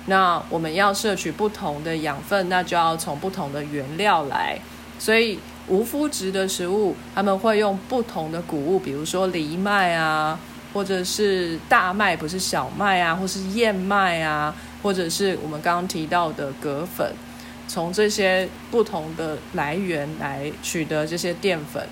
[0.08, 4.60] 那我们要摄取不同的养分，那就要从不同的原料来。
[5.00, 10.40] 所以无麸质的食物，他们会用不同的谷物，比如说藜麦啊，
[10.74, 17.14] 或者是大麦，不是小麦啊，或是燕麦啊，或者是我们刚刚提到的葛粉，
[17.68, 21.88] 从这些不同的来源来取得这些淀粉。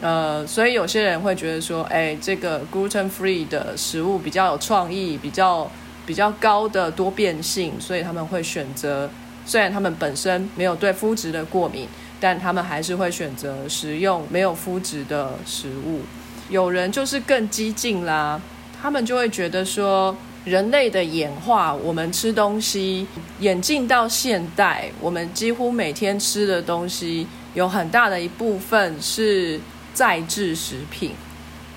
[0.00, 5.70] 呃，所以有些人会觉得说，哎，这个 gluten free 的食物比较有创意，比较
[6.08, 9.10] 比较高的多变性，所以他们会选择，
[9.44, 11.86] 虽然他们本身没有对肤质的过敏，
[12.18, 16.00] 但他们还是会选择食用没有肤质的食物。
[16.48, 18.40] 有人就是更激进啦，
[18.80, 20.16] 他们就会觉得说，
[20.46, 23.06] 人类的演化，我们吃东西
[23.40, 29.60] 演进到现代，我们几乎每天吃的东西有很大的一部分是。
[29.94, 31.10] 再制食品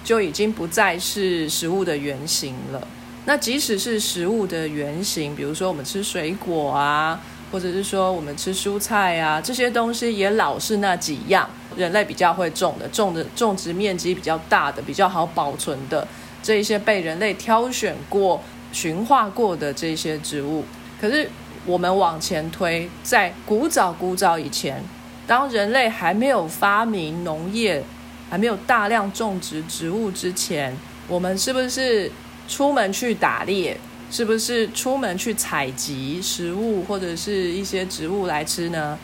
[0.04, 2.88] 就已经不再是食物的原型了。
[3.26, 7.20] 那即使是食物的原型，比如说我们吃水果啊，
[7.52, 16.08] 或者是说我们吃蔬菜啊，这些东西也老是那几样，人类比较会种的，种的种植面积比较大的，比较好保存的
[16.42, 20.64] 这一些被人类挑选过、驯化过的这些植物。
[21.00, 21.30] 可是
[21.66, 24.84] 我们往前推，在古早古早以前，
[25.28, 27.84] 当人类还没有发明农业。
[28.30, 30.74] 还没有大量种植植物之前，
[31.10, 32.10] 我们是不是
[32.52, 33.78] 出门去打猎？
[34.12, 39.00] 是不是出门去采集食物或者是一些植物来吃呢？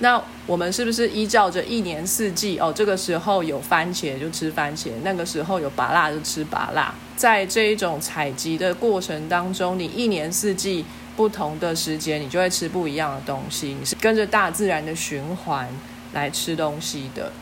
[0.00, 2.58] 那我们是不是依照着一年四季？
[2.58, 6.94] 哦，这个时候有番茄就吃番茄，那个时候有芭辣就吃芭辣。
[7.16, 10.84] 在这一种采集的过程当中，你一年四季
[11.16, 13.74] 不同的时间，你就会吃不一样的东西。
[13.78, 15.66] 你是跟着大自然的循环
[16.12, 17.32] 来吃东西的。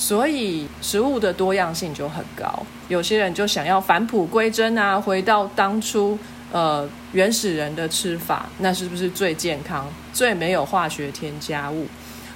[0.00, 2.50] 所以食物的多样性就很高，
[2.88, 6.18] 有些人就想要返璞归真啊，回到当初
[6.50, 11.86] 呃原始人的吃法，那是不是最健康、最没有化学添加物？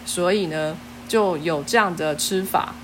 [0.05, 0.77] 所以呢，
[1.09, 2.75] 就有这样的吃法。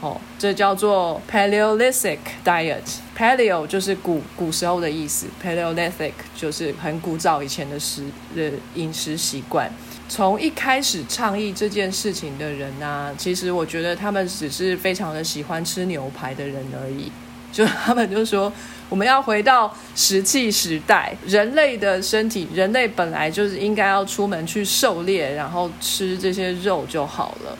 [0.00, 9.70] 哦，这叫做 Paleolithic diet，Paleo 就是古古时候的意思，Paleolithic 就是很古早以前的食的饮食习惯。
[10.08, 17.12] 从一开始倡议这件事情的人呢，其实我觉得他们只是非常的喜欢吃牛排的人而已。
[17.52, 18.52] 就他们就说，
[18.88, 27.58] 我们要回到石器时代，人类的身体，人类本来就是应该要出门去狩猎，然后吃这些肉就好了。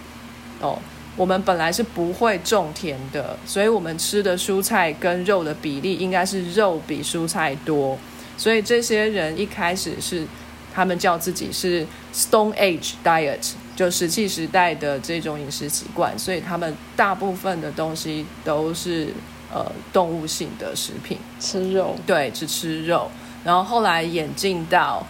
[0.61, 0.79] 哦，
[1.17, 7.99] 我们本来是不会种田的，所以我们吃的蔬菜跟肉的比例应该是肉比蔬菜多。
[8.37, 10.27] 所以这些人一开始是。
[10.79, 19.13] 他们叫自己是 Stone Age Diet，就石器时代的这种饮食习惯，所以他们大部分的东西都是
[19.53, 23.11] 呃动物性的食品，吃肉，对，只吃肉。
[23.43, 25.05] 然后后来演进到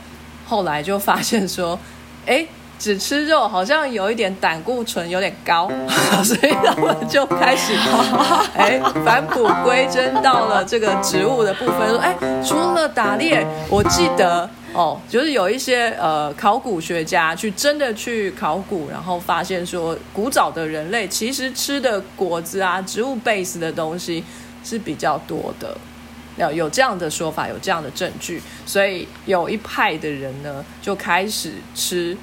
[0.46, 1.78] 后来就发现说，
[2.24, 2.46] 哎，
[2.78, 5.70] 只吃肉好像有一点胆固醇有点高，
[6.24, 7.74] 所以他们就开始
[8.56, 14.48] 哎返璞归真到了这个植物的部分，说哎，除了打猎，我记得。
[14.78, 24.22] 哦，就是有一些呃考古学家去真的去考古，然后发现说，古早的人类其实吃的果子啊，植物 base 的东西
[24.62, 25.76] 是比较多的。
[26.36, 32.16] 有有这样的说法，有这样的证据，所以有一派的人呢就开始吃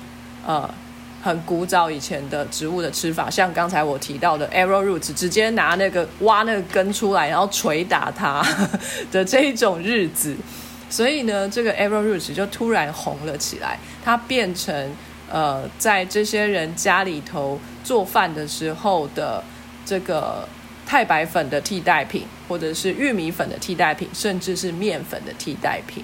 [0.47, 0.73] 呃
[1.21, 8.41] 很古早以前的植物的吃法，像刚才我提到的 arrowroot，直接拿那个挖那个根出来，然后捶打它
[9.11, 10.33] 的这一种日子。
[10.89, 14.91] 所以呢，这个 arrowroot 就突然红了起来，它变成
[15.29, 19.43] 呃在这些人家里头做饭的时候的
[19.85, 20.47] 这个
[20.85, 26.03] 太白粉的替代品，或者是玉米粉的替代品，甚至是面粉的替代品。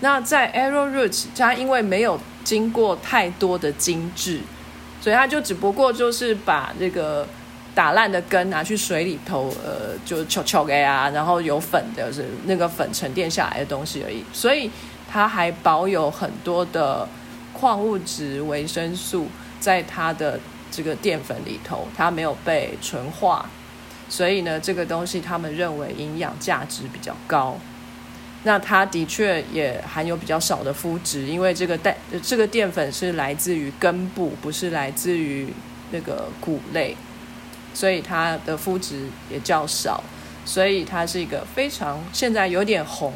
[0.00, 4.40] 那在 arrowroot，它因为没有经过太多的精致，
[5.00, 7.26] 所以它就只不过就是把这个。
[7.74, 14.70] 打烂的根拿去水里头，呃，就敲敲给啊，然后有粉的是那个粉沉淀下来的东西而已，所以
[15.10, 17.08] 它还保有很多的
[17.52, 19.26] 矿物质、维生素
[19.58, 20.38] 在它的
[20.70, 23.48] 这个淀粉里头，它没有被纯化，
[24.08, 27.56] 所以呢，这个东西他们认为营养价值比较高。
[28.44, 35.46] 那它的确也含有比较少的麸质，因为这个代这个淀粉是来自于根部，不是来自于
[35.92, 36.96] 那个谷类。
[37.74, 40.02] 所以它的肤质也较少，
[40.44, 43.12] 所以它是一个非常现在有点红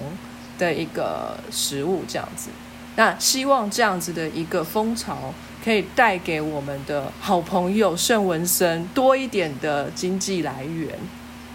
[0.59, 2.51] 的一个食物，这样子。
[2.97, 10.99] 那希望这样子的一个风潮可以带给我们的好朋友圣文森多一点的经济来源。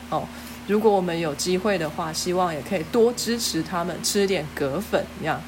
[0.09, 0.23] 哦，
[0.67, 5.41] 如果我们有机会的话，希望也可以多支持他们吃点葛粉，这样。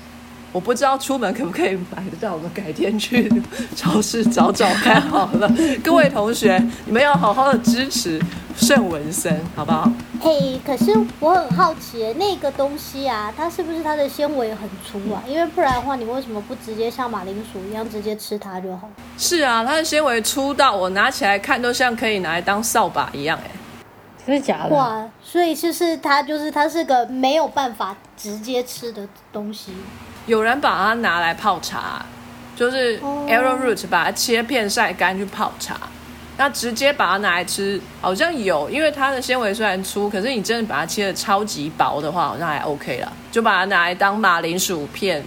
[0.54, 3.28] 我不知道出门可不可以买得到，我们改天去
[3.76, 5.52] 超市找找看好了。
[5.84, 8.22] 各位同学，你们要好好的支持
[8.56, 9.92] 圣文森，好不好？
[10.22, 15.24] 嘿，可是我很好奇，那个东西啊，它是不是它的纤维很粗啊？
[15.28, 18.88] 因为不然的话，你为什么不直接像马铃薯一样直接吃它就好？
[19.18, 23.50] 是啊，它的纤维粗到我拿起来看都像可以拿来当扫把一样，哎，
[24.28, 24.76] 真的假的？
[24.76, 29.72] 哇，所以就是它，就是它是个没有办法直接吃的东西。
[30.26, 32.06] 有人把它拿来泡茶，
[32.56, 35.76] 就是 arrowroot 把它切片晒干去泡茶，
[36.38, 45.24] 那直接把它拿来吃好像有，因为它的纤维虽然粗，可是你真的把它切的超级薄的话，好像还 OK 了，就把它拿来当马铃薯片，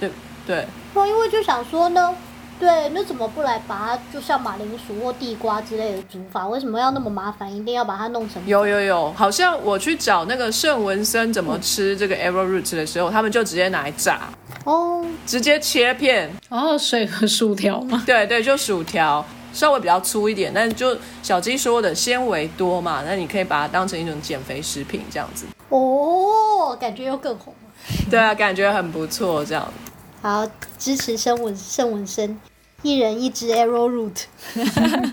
[0.00, 0.10] 对
[0.46, 0.66] 对。
[0.94, 2.14] 我因为就想说呢。
[2.58, 6.48] 对，那怎么不来把它就像马铃薯或地瓜之类的煮法？
[6.48, 7.54] 为什么要那么麻烦？
[7.54, 8.42] 一定要把它弄成？
[8.46, 14.28] 有有有，好像我去找那个圣文森怎么吃这个 arrowroot 的时候，他们就直接拿来炸
[14.64, 18.02] 哦，直接切片，然后水和薯条吗？
[18.06, 25.46] 对对，就薯条，稍微比较粗一点，但就小鸡说的纤维多嘛，那你可以把它当成一种减肥食品这样子。
[25.68, 28.10] 哦，感觉又更红了。
[28.10, 29.72] 对啊，感觉很不错，这样。
[30.20, 30.48] 好，
[30.78, 32.38] 支持圣文圣文生。
[32.82, 34.22] 一人一支 arrowroot，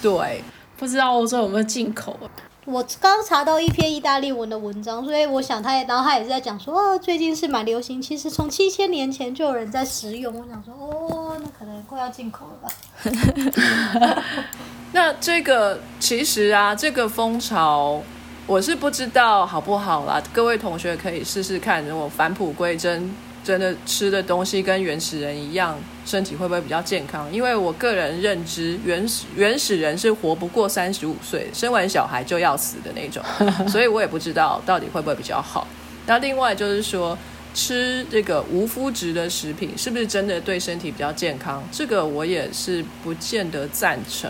[0.00, 0.42] 对，
[0.78, 2.12] 不知道欧洲有没有进口？
[2.12, 2.30] 啊
[2.64, 10.34] 我刚查到一篇意大利文的文章，所以我想他也，然后他也是在讲说，哦，最近是蛮流行，其实从七千年前就有人在食用。
[10.34, 14.24] 我想说，哦，那可能快要进口了吧？
[14.92, 18.02] 那这个其实啊，这个风潮
[18.46, 23.14] 我是不知道好不好啦，各位同学可以试试看，如果返璞归真。
[23.46, 27.32] 真的吃的东西跟原始人一样，身体会不会比较健康？
[27.32, 33.22] 因为我个人认知，原始原始人是活不过三十五岁，生完小孩就要死的那种，
[33.70, 35.64] 所以我也不知道到底会不会比较好。
[36.06, 37.16] 那另外就是说，
[37.54, 41.62] 吃这个无麸质的食品是不是真的对身体比较健康？
[41.70, 44.28] 这个我也是不见得赞成，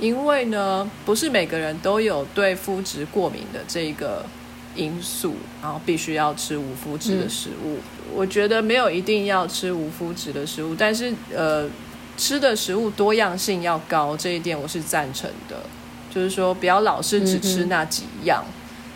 [0.00, 4.26] 因为呢，不是每个人都有对麸质过敏的这个。
[4.74, 7.78] 因素，然后必须要吃无麸质的食物。
[8.14, 11.68] 我觉得没有一定要吃无麸质的食物，但是呃，
[12.16, 15.56] 吃的食物多样性要高，这一点我是赞成的。
[16.12, 18.44] 就是说，不要老是只吃那几样。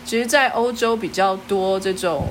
[0.03, 2.27] 其实，在欧洲比较多这种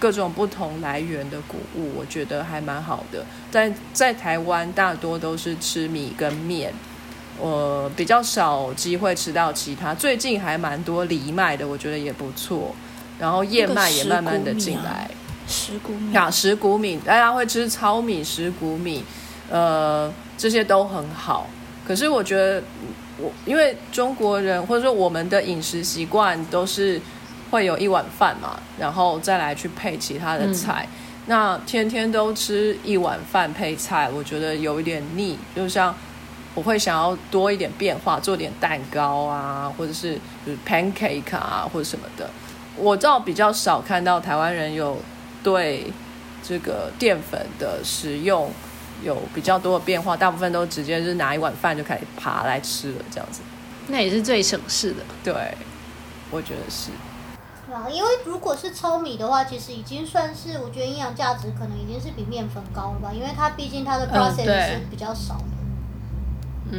[0.00, 3.24] 各种不同来源的谷物，我觉得还蛮好的。
[3.52, 6.74] 但在台湾，大多都是吃米跟面，
[7.38, 9.94] 我比较少机会吃到其他。
[9.94, 12.74] 最近还蛮多藜麦的，我觉得也不错。
[13.18, 15.08] 然后燕麦也慢慢的进来，
[15.46, 19.04] 石谷米呀，石谷米，大家会吃糙米、石谷米，
[19.50, 21.48] 呃，这些都很好。
[21.86, 22.62] 可是我觉得，
[23.18, 27.00] 我因为中国人或者说我们的饮食习惯都是
[27.50, 30.88] 会有一碗饭嘛，然后再来去配其他的菜。
[31.26, 35.38] 那天天都吃一碗饭配菜，我觉得有一点腻。
[35.54, 35.94] 就像
[36.54, 42.28] 我会想要多一点变化，做点蛋糕啊，或者是就是 pancake 啊，或者什么的。
[42.76, 44.98] 我倒比较少看到台湾人有
[45.42, 45.92] 对
[46.42, 48.50] 这个淀粉的食用
[49.02, 53.40] 有比较多的变化，大部分都直接是拿一碗饭就开始扒来吃了这样子。
[53.88, 55.02] 那也是最省事的。
[55.22, 55.56] 对，
[56.30, 56.90] 我觉得是。
[57.72, 65.44] 啊，因为如果是糙米的话，其实已经算是我觉得营养价值可能已经是比面粉高了吧，因为它毕竟它的 process 是比较少的，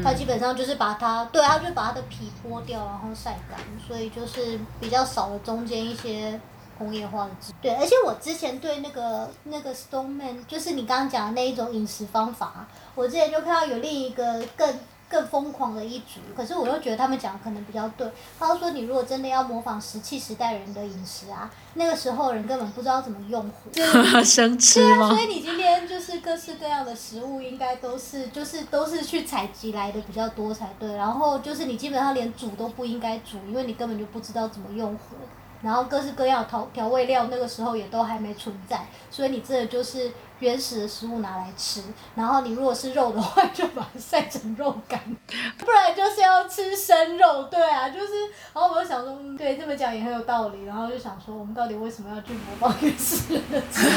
[0.03, 6.39] 它基本上就是把它，对，它就把它的皮剥掉，然后晒干，所以就是比较少了中间一些
[6.77, 7.53] 工业化的制。
[7.61, 14.73] 对，而且我之前对那个那个 Stoneman，就是你刚刚讲的那一种饮食方法，我之前就看到有另一个更。
[15.07, 18.09] 更疯狂的一组，可是我又觉得他们讲的可能比较对。
[18.39, 23.71] 他说：“你如果真的要模仿石器时代人的饮食啊，那个时候人根本不知道怎么用火，
[24.25, 25.09] 生吃吗？
[25.09, 30.95] 所以你今天就是各式各样的食物，应该都是就是都是去采集来的比较多才对。
[30.95, 35.15] 然后就是你基本上连煮都不应该煮，因为你根本就不知道怎么用火。
[35.65, 41.81] 然后各式各样调调味料，那个时候也都还没存在，所以你这就是。”原始的食物拿来吃，
[42.13, 44.99] 然后你如果是肉的话，就把它晒成肉干，
[45.57, 48.07] 不然就是要吃生肉，对啊，就是。
[48.53, 50.65] 然后我就想说，对，这么讲也很有道理。
[50.65, 53.87] 然后就想说，我们到底为什么要去模仿原始人的吃？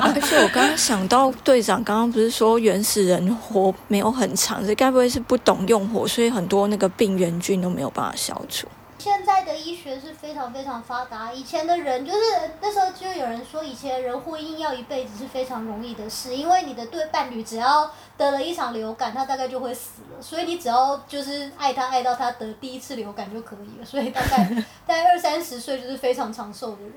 [0.00, 8.66] 而且我刚刚想到，队长刚刚不是说原始人活没有很长，这该不会是不懂用火，所以很多那个病原菌都没有办法消除？
[9.02, 12.18] 现在的医学是非常非常发达，以前的人就是
[12.60, 24.48] 那时候就有人说，以前人婚姻要一辈子是非常容易的事，因为你的对伴侣只要得了一场流感，他大概就会死了，所以你只要就是爱他爱到他得第一次流感就可以了，所以大概
[24.86, 26.92] 大概二三十岁就是非常长寿的人。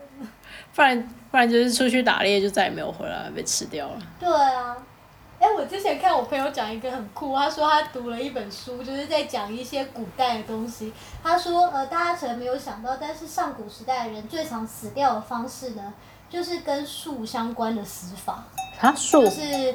[0.76, 3.98] 不然不然就是出去打猎就再也没有回来，被吃掉了。
[4.20, 4.78] 对啊。
[5.46, 10.92] 哎，我之前看我朋友讲一个很酷，他说他读了一本书，就是在讲一些古代的东西。
[11.22, 15.94] 他说，呃，大家可能没有想到，但是上古时代的人最常死掉的方式呢，
[16.32, 18.44] 就是跟树相关的死法。
[18.80, 19.24] 啊，树？
[19.24, 19.74] 就是，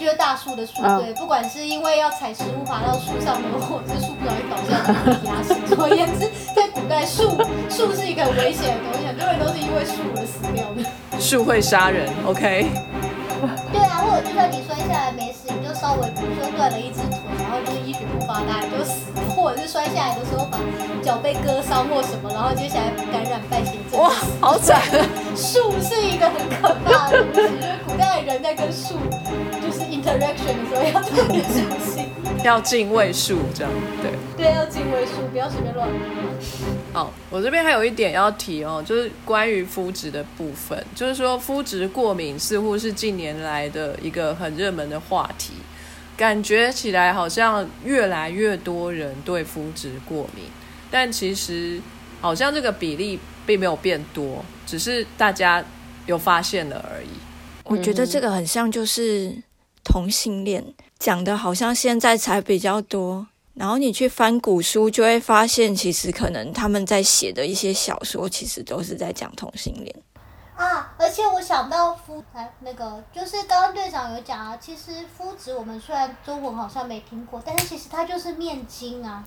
[0.00, 5.54] 就是大树的树，对，不管是因为要采食物爬到树上面，或者是树不小心倒下来被压死。
[5.72, 7.30] 总而言之，在古代，树
[7.70, 11.20] 树是一个很危险的东西，很多人都是因为树而死掉的。
[11.20, 12.66] 树会杀人，OK。
[14.00, 20.58] 对啊，或者就算你摔下来没事，你就稍微比如说断了一只腿，然后就是医学不发达你就死了，或者是摔下来的时候把
[21.02, 24.00] 脚被割伤或什么，然后接下来感染败血症。
[24.00, 24.80] 哇，好惨！
[25.36, 28.96] 树是一个很可怕的东西，就是古代人在跟树
[29.60, 31.99] 就是 interaction 的时候要特别小心，
[32.44, 33.72] 要敬畏数这样，
[34.02, 34.10] 对。
[34.36, 35.88] 对，要敬畏数，不要随便乱。
[36.92, 45.52] 好，我这边还有一点要提哦，就是关于肤质的部分，就是说肤质过敏似乎是近年来的一个很热门的话题，
[46.16, 50.44] 感觉起来好像越来越多人对肤质过敏，
[50.90, 51.80] 但其实
[52.20, 55.62] 好像这个比例并没有变多，只是大家
[56.06, 57.08] 有发现了而已。
[57.64, 59.36] 我觉得这个很像就是
[59.84, 60.64] 同性恋，
[61.00, 63.26] 讲的好像现在才比较多。
[63.54, 69.94] 然后你去翻古书，就会发现，其实可能他们在写的一些小说，其实都是在讲同性恋
[70.54, 70.94] 啊。
[70.96, 79.24] 而且我想到夫，哎，那个就是刚刚队长有讲啊，其实夫子我们虽然中文好像没听过，但是其实它就是面筋啊。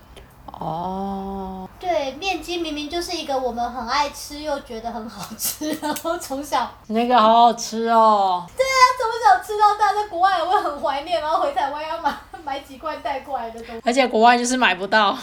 [0.59, 1.69] 哦。
[1.79, 8.47] 对，面筋明明就是一个我们很爱吃又觉得很好吃，然后从小那个好好吃哦。
[8.55, 8.63] 对
[8.93, 12.15] 啊，从小吃到大，在国外我会很怀念，然后回台湾要买。
[12.45, 15.17] 买几块带过来的东西，而且国外就是买不到。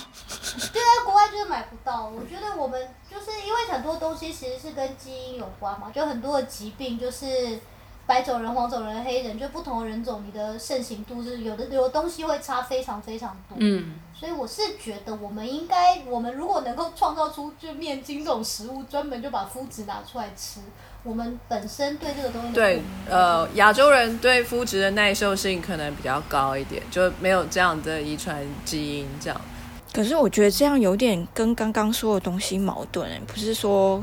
[0.72, 2.06] 对啊，国外就是买不到。
[2.06, 7.60] 我觉得我们就是因为很多东西其实是跟基因有关嘛，就很多的疾病就是
[8.06, 13.58] 白种人、黄种人、黑人，就不同的人种，你的盛行度是有的，有的东西会差非常非常多。
[13.60, 13.96] 嗯。
[14.14, 20.60] 所以我是觉得，我们应该，我们如果能够创造出就面筋这种食物，专门就把麸质拿出来吃。
[21.02, 29.40] 我们本身对这个东西对呃亚洲人对肤质的耐受性可能比较高一点，就没有这样的遗传基因这样。
[29.92, 34.00] 可是我觉得这样有点跟刚刚说的东西矛盾不是说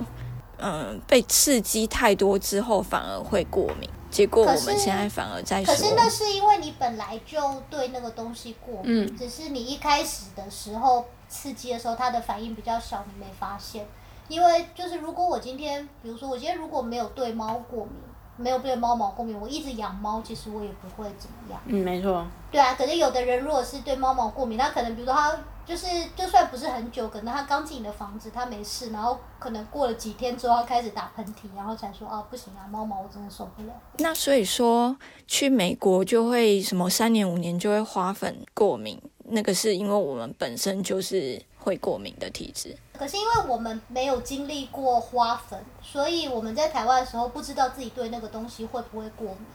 [0.57, 5.73] 嗯被刺激太多之后反而会过敏，结果我们现在反而在说。
[5.73, 13.85] 可是那是因为你本来就对那个东西过敏，只是你一开始的时候刺激的时候，它的反应比较小，你没发现。
[14.27, 17.93] 因为就是如果我今天，比如说我今天如果没有对猫过敏，
[18.37, 21.59] 没有对猫毛过敏，我一直养猫，其实我也不会怎么样。
[21.65, 22.25] 嗯，没错。
[22.51, 33.69] 对啊，可是有的人如果是对猫毛过敏，他可能比如说他就是就算不是很久，可能他刚进你的房子他没事，然后可能过了几天之后他开始打喷嚏，然后才说啊不行啊，猫毛我真的受不了。
[33.97, 42.77] 那所以说去美国就会什么三年五年就会花粉过敏，那个是因为我们本身就是会过敏的体质。
[42.93, 49.45] 可是因为我们没有经历过花粉，所以我们在台湾的时候不知道自己对那个东西会不会过敏。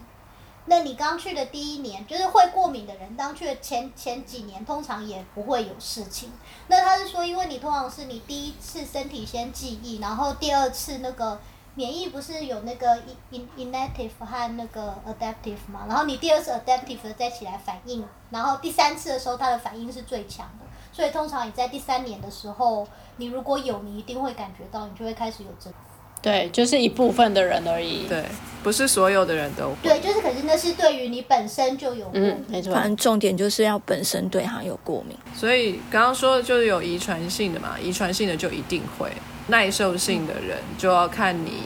[0.66, 6.30] 那你刚去的第一年，就是会过敏的人，刚去的前前几年，通常也不会有事情。
[6.68, 11.40] 那他是说，因为你通常是你第一次身体先记忆，然后第二次那个
[11.74, 20.66] 免疫不是有那个 in inactive 和那个 adaptive 嘛，然后你第二次 adaptive 再起来反应，然后第三次的时候它的反应是最强的。
[20.93, 22.86] 所以通常你在第三年的时候，
[23.16, 25.72] 你如果有，你一定会感觉到，你就会开始有症。
[26.20, 28.07] 对，就是一部分的人而已。
[28.07, 28.24] 对，
[28.62, 29.76] 不是所有的人都会。
[29.82, 32.72] 对，就是可是那是对于你本身就有过敏，没错。
[32.72, 35.16] 反正重点就是要本身对它有过敏。
[35.34, 39.11] 所以刚刚说的就是有遗传性的嘛，遗传性的就一定会，
[39.49, 41.62] 耐受性的人就要看你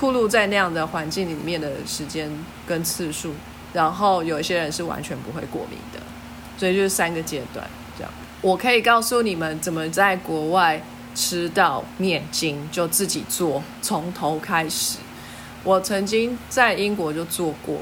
[0.00, 2.30] 暴露在那样的环境里面的时间
[2.64, 3.32] 跟次数，
[3.72, 5.98] 然后有一些人是完全不会过敏的，
[6.56, 7.66] 所以就是三个阶段。
[8.40, 10.82] 我可以告诉你们怎么在国外。
[11.18, 14.98] 吃到面筋就自己做，从头开始。
[15.64, 17.78] 我曾经在英国就做过。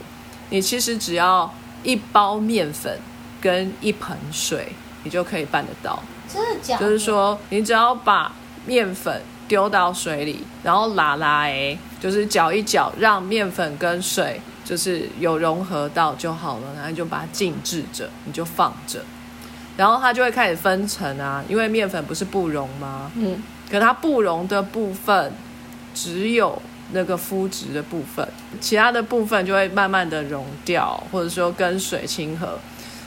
[0.50, 1.52] 你其实只要
[1.82, 2.96] 一包面粉
[3.40, 4.68] 跟一盆水，
[5.02, 6.00] 你就可以办得到。
[6.32, 6.78] 真的假？
[6.78, 8.32] 就是说，你只要把
[8.64, 16.72] 面粉丢到水里，然后拉拉诶，就是搅一搅，让面粉跟水就是有融合到就好了。
[16.76, 19.04] 然后就把它静置着，你就放着。
[19.76, 23.10] 然后它就会开始分层啊，因为面粉不是不溶吗？
[23.16, 25.32] 嗯，可它不溶的部分
[25.92, 26.60] 只有
[26.92, 28.26] 那个麸质的部分，
[28.60, 32.58] 其他的部分就会慢慢的溶掉，或者说跟水亲和。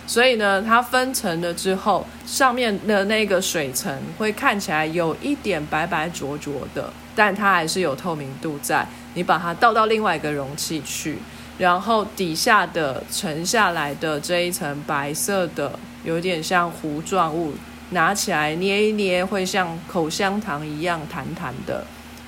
[0.06, 8.88] 所以呢，它分层了之后，上面的那个水层会看起来有一点白白浊浊的，但它还是有透明度在。
[9.16, 11.18] 你把它倒到另外一个容器去，
[11.58, 15.78] 然后底下的沉下来的这一层白色的。
[16.08, 17.54] 有点像糊状物，
[17.90, 21.86] 拿起来捏一捏，会像口香糖一样弹弹的。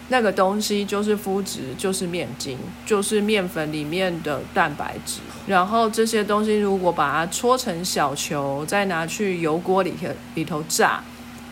[0.09, 5.21] 那个东西就是麸质，就是面筋，就是面粉里面的蛋白质。
[5.47, 11.01] 然后这些东西如果把它搓成小球，再拿去油锅里头里头炸，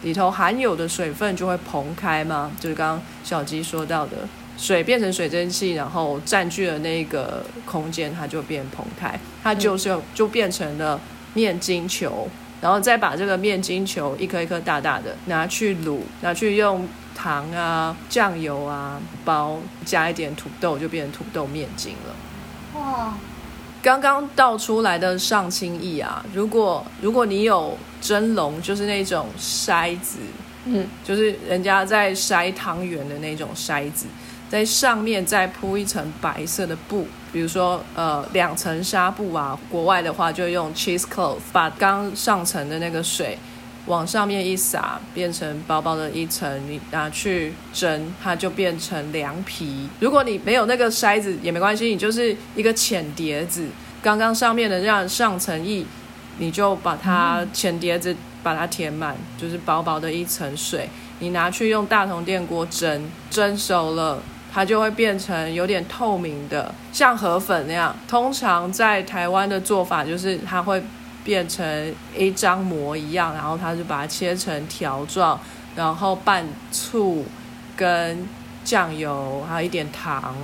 [0.02, 2.52] 里头含有的水分就会膨开吗？
[2.60, 11.00] 就是刚刚小鸡说到的，水变成水蒸气，然后占据了那个空间，它就变膨开，它就是就变成了。
[11.38, 12.28] 面筋球，
[12.60, 22.80] 然后再把这个面筋球一颗一颗大大的拿去卤，拿去用糖啊、酱油啊包，加一点土豆，就变成土豆面筋了。
[22.82, 23.14] 哇！
[23.84, 30.18] 刚刚倒出来的上清液啊，如果如果你有蒸笼，就是那种筛子，
[30.66, 34.08] 嗯，就是人家在筛汤圆的那种筛子。
[34.50, 39.60] 在上面再铺一层白色的布，比如说呃两层纱布啊。
[39.70, 43.38] 国外的话就用 cheesecloth，把刚上层的那个水
[43.88, 49.90] 往上面一撒，变成薄薄的一层，你拿去蒸，它就变成凉皮。
[50.00, 53.68] 如果你没有那个筛子也没关系，你就是一个浅碟子，
[54.02, 55.86] 刚刚上面的这样上层液，
[56.38, 60.90] 你就把它浅碟子把它填满，就是薄薄的一层水，
[61.20, 64.22] 你拿去用大铜电锅蒸，蒸熟了。
[64.52, 67.96] 它就会变成有点透明的，像河粉那样。
[68.08, 70.82] 通常在台湾的做法就是它会
[71.24, 75.40] 变成一张膜一样，然后它就把它切成条状，
[75.76, 77.26] 然后拌醋
[77.76, 78.28] 跟
[78.64, 80.36] 酱油，还有一点糖，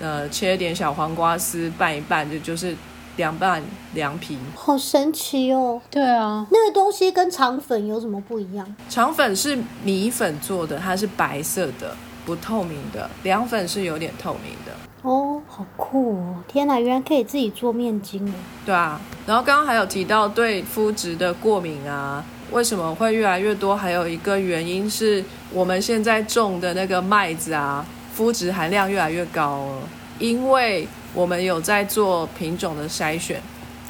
[0.00, 2.76] 呃，切一点小黄瓜丝拌一拌，就就是
[3.16, 3.62] 凉拌
[3.94, 4.36] 凉皮。
[4.54, 5.80] 好神奇哦！
[5.90, 8.76] 对啊，那个东西跟肠粉有什么不一样？
[8.90, 11.96] 肠粉是米粉做的，它是白色的。
[12.24, 16.36] 不透明的凉粉是有点透明的哦，好酷哦！
[16.46, 18.32] 天哪，原来可以自己做面筋哦。
[18.64, 23.76] 对啊，然后刚刚还有提到对肤质的过敏啊，为什么会越来越多？
[23.76, 29.78] 还有一个原因是我们现在种的那个麦子啊，肤质含量越来越高了，
[30.20, 33.42] 因为我们有在做品种的筛选，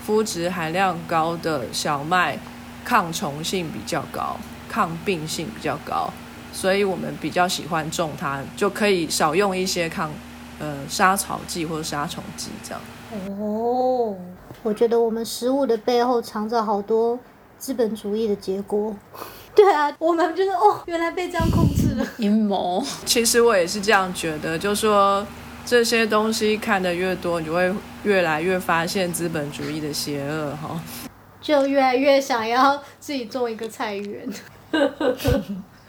[0.03, 2.39] 肤质含量高的小麦
[2.87, 6.11] 抗虫性比较高，抗病性比较高。
[6.53, 10.11] 所以我们比较喜欢种它，就可以少用一些抗，
[10.59, 12.81] 呃，杀草剂或者杀虫剂这样。
[13.39, 14.15] 哦，
[14.63, 17.19] 我觉得我们食物的背后藏着好多
[17.59, 18.95] 资本主义的结果。
[19.55, 22.07] 对啊，我们就是哦，原来被这样控制了。
[22.19, 22.83] 阴谋。
[23.05, 25.27] 其实我也是这样觉得，就说
[25.67, 27.71] 这些东西看的越多，你就会
[28.05, 30.81] 越来越发现资本主义的邪恶哈。
[31.43, 34.27] 就越来越想要自己种一个菜园。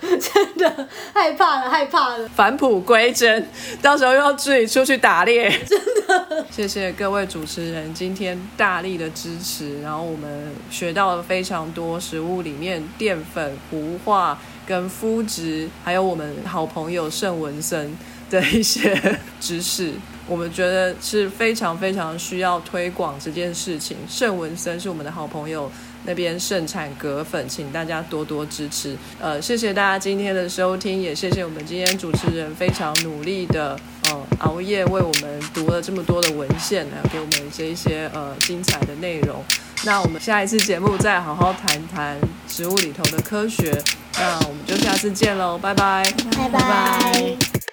[0.20, 2.28] 真的害怕了，害怕了。
[2.30, 3.47] 返璞归真，
[3.82, 5.49] 到时候又要自己出去打猎。
[5.66, 14.38] 真的，谢谢各位主持人今天大力的支持，然后我们学到了非常多食物里面淀粉、糊化
[14.68, 17.97] 跟麸质，还有我们好朋友盛文森
[18.30, 18.99] 的一些
[19.39, 19.93] 知识。
[20.26, 23.97] 我们觉得是非常非常需要推广这件事情。
[24.08, 25.70] 圣文森是我们的好朋友，
[26.06, 28.95] 那边盛产葛粉，请大家多多支持。
[29.20, 33.80] 呃，谢谢大家今天的收听，也谢谢我们今天主持人非常努力的
[34.10, 39.43] 呃熬夜为我们读了这么多的文献，来给我们这一些呃精彩的内容。
[39.86, 43.78] 那我们下一次节目再好好谈谈植物里头的科学。
[44.16, 47.72] 那我们就下次见喽，拜拜，拜拜。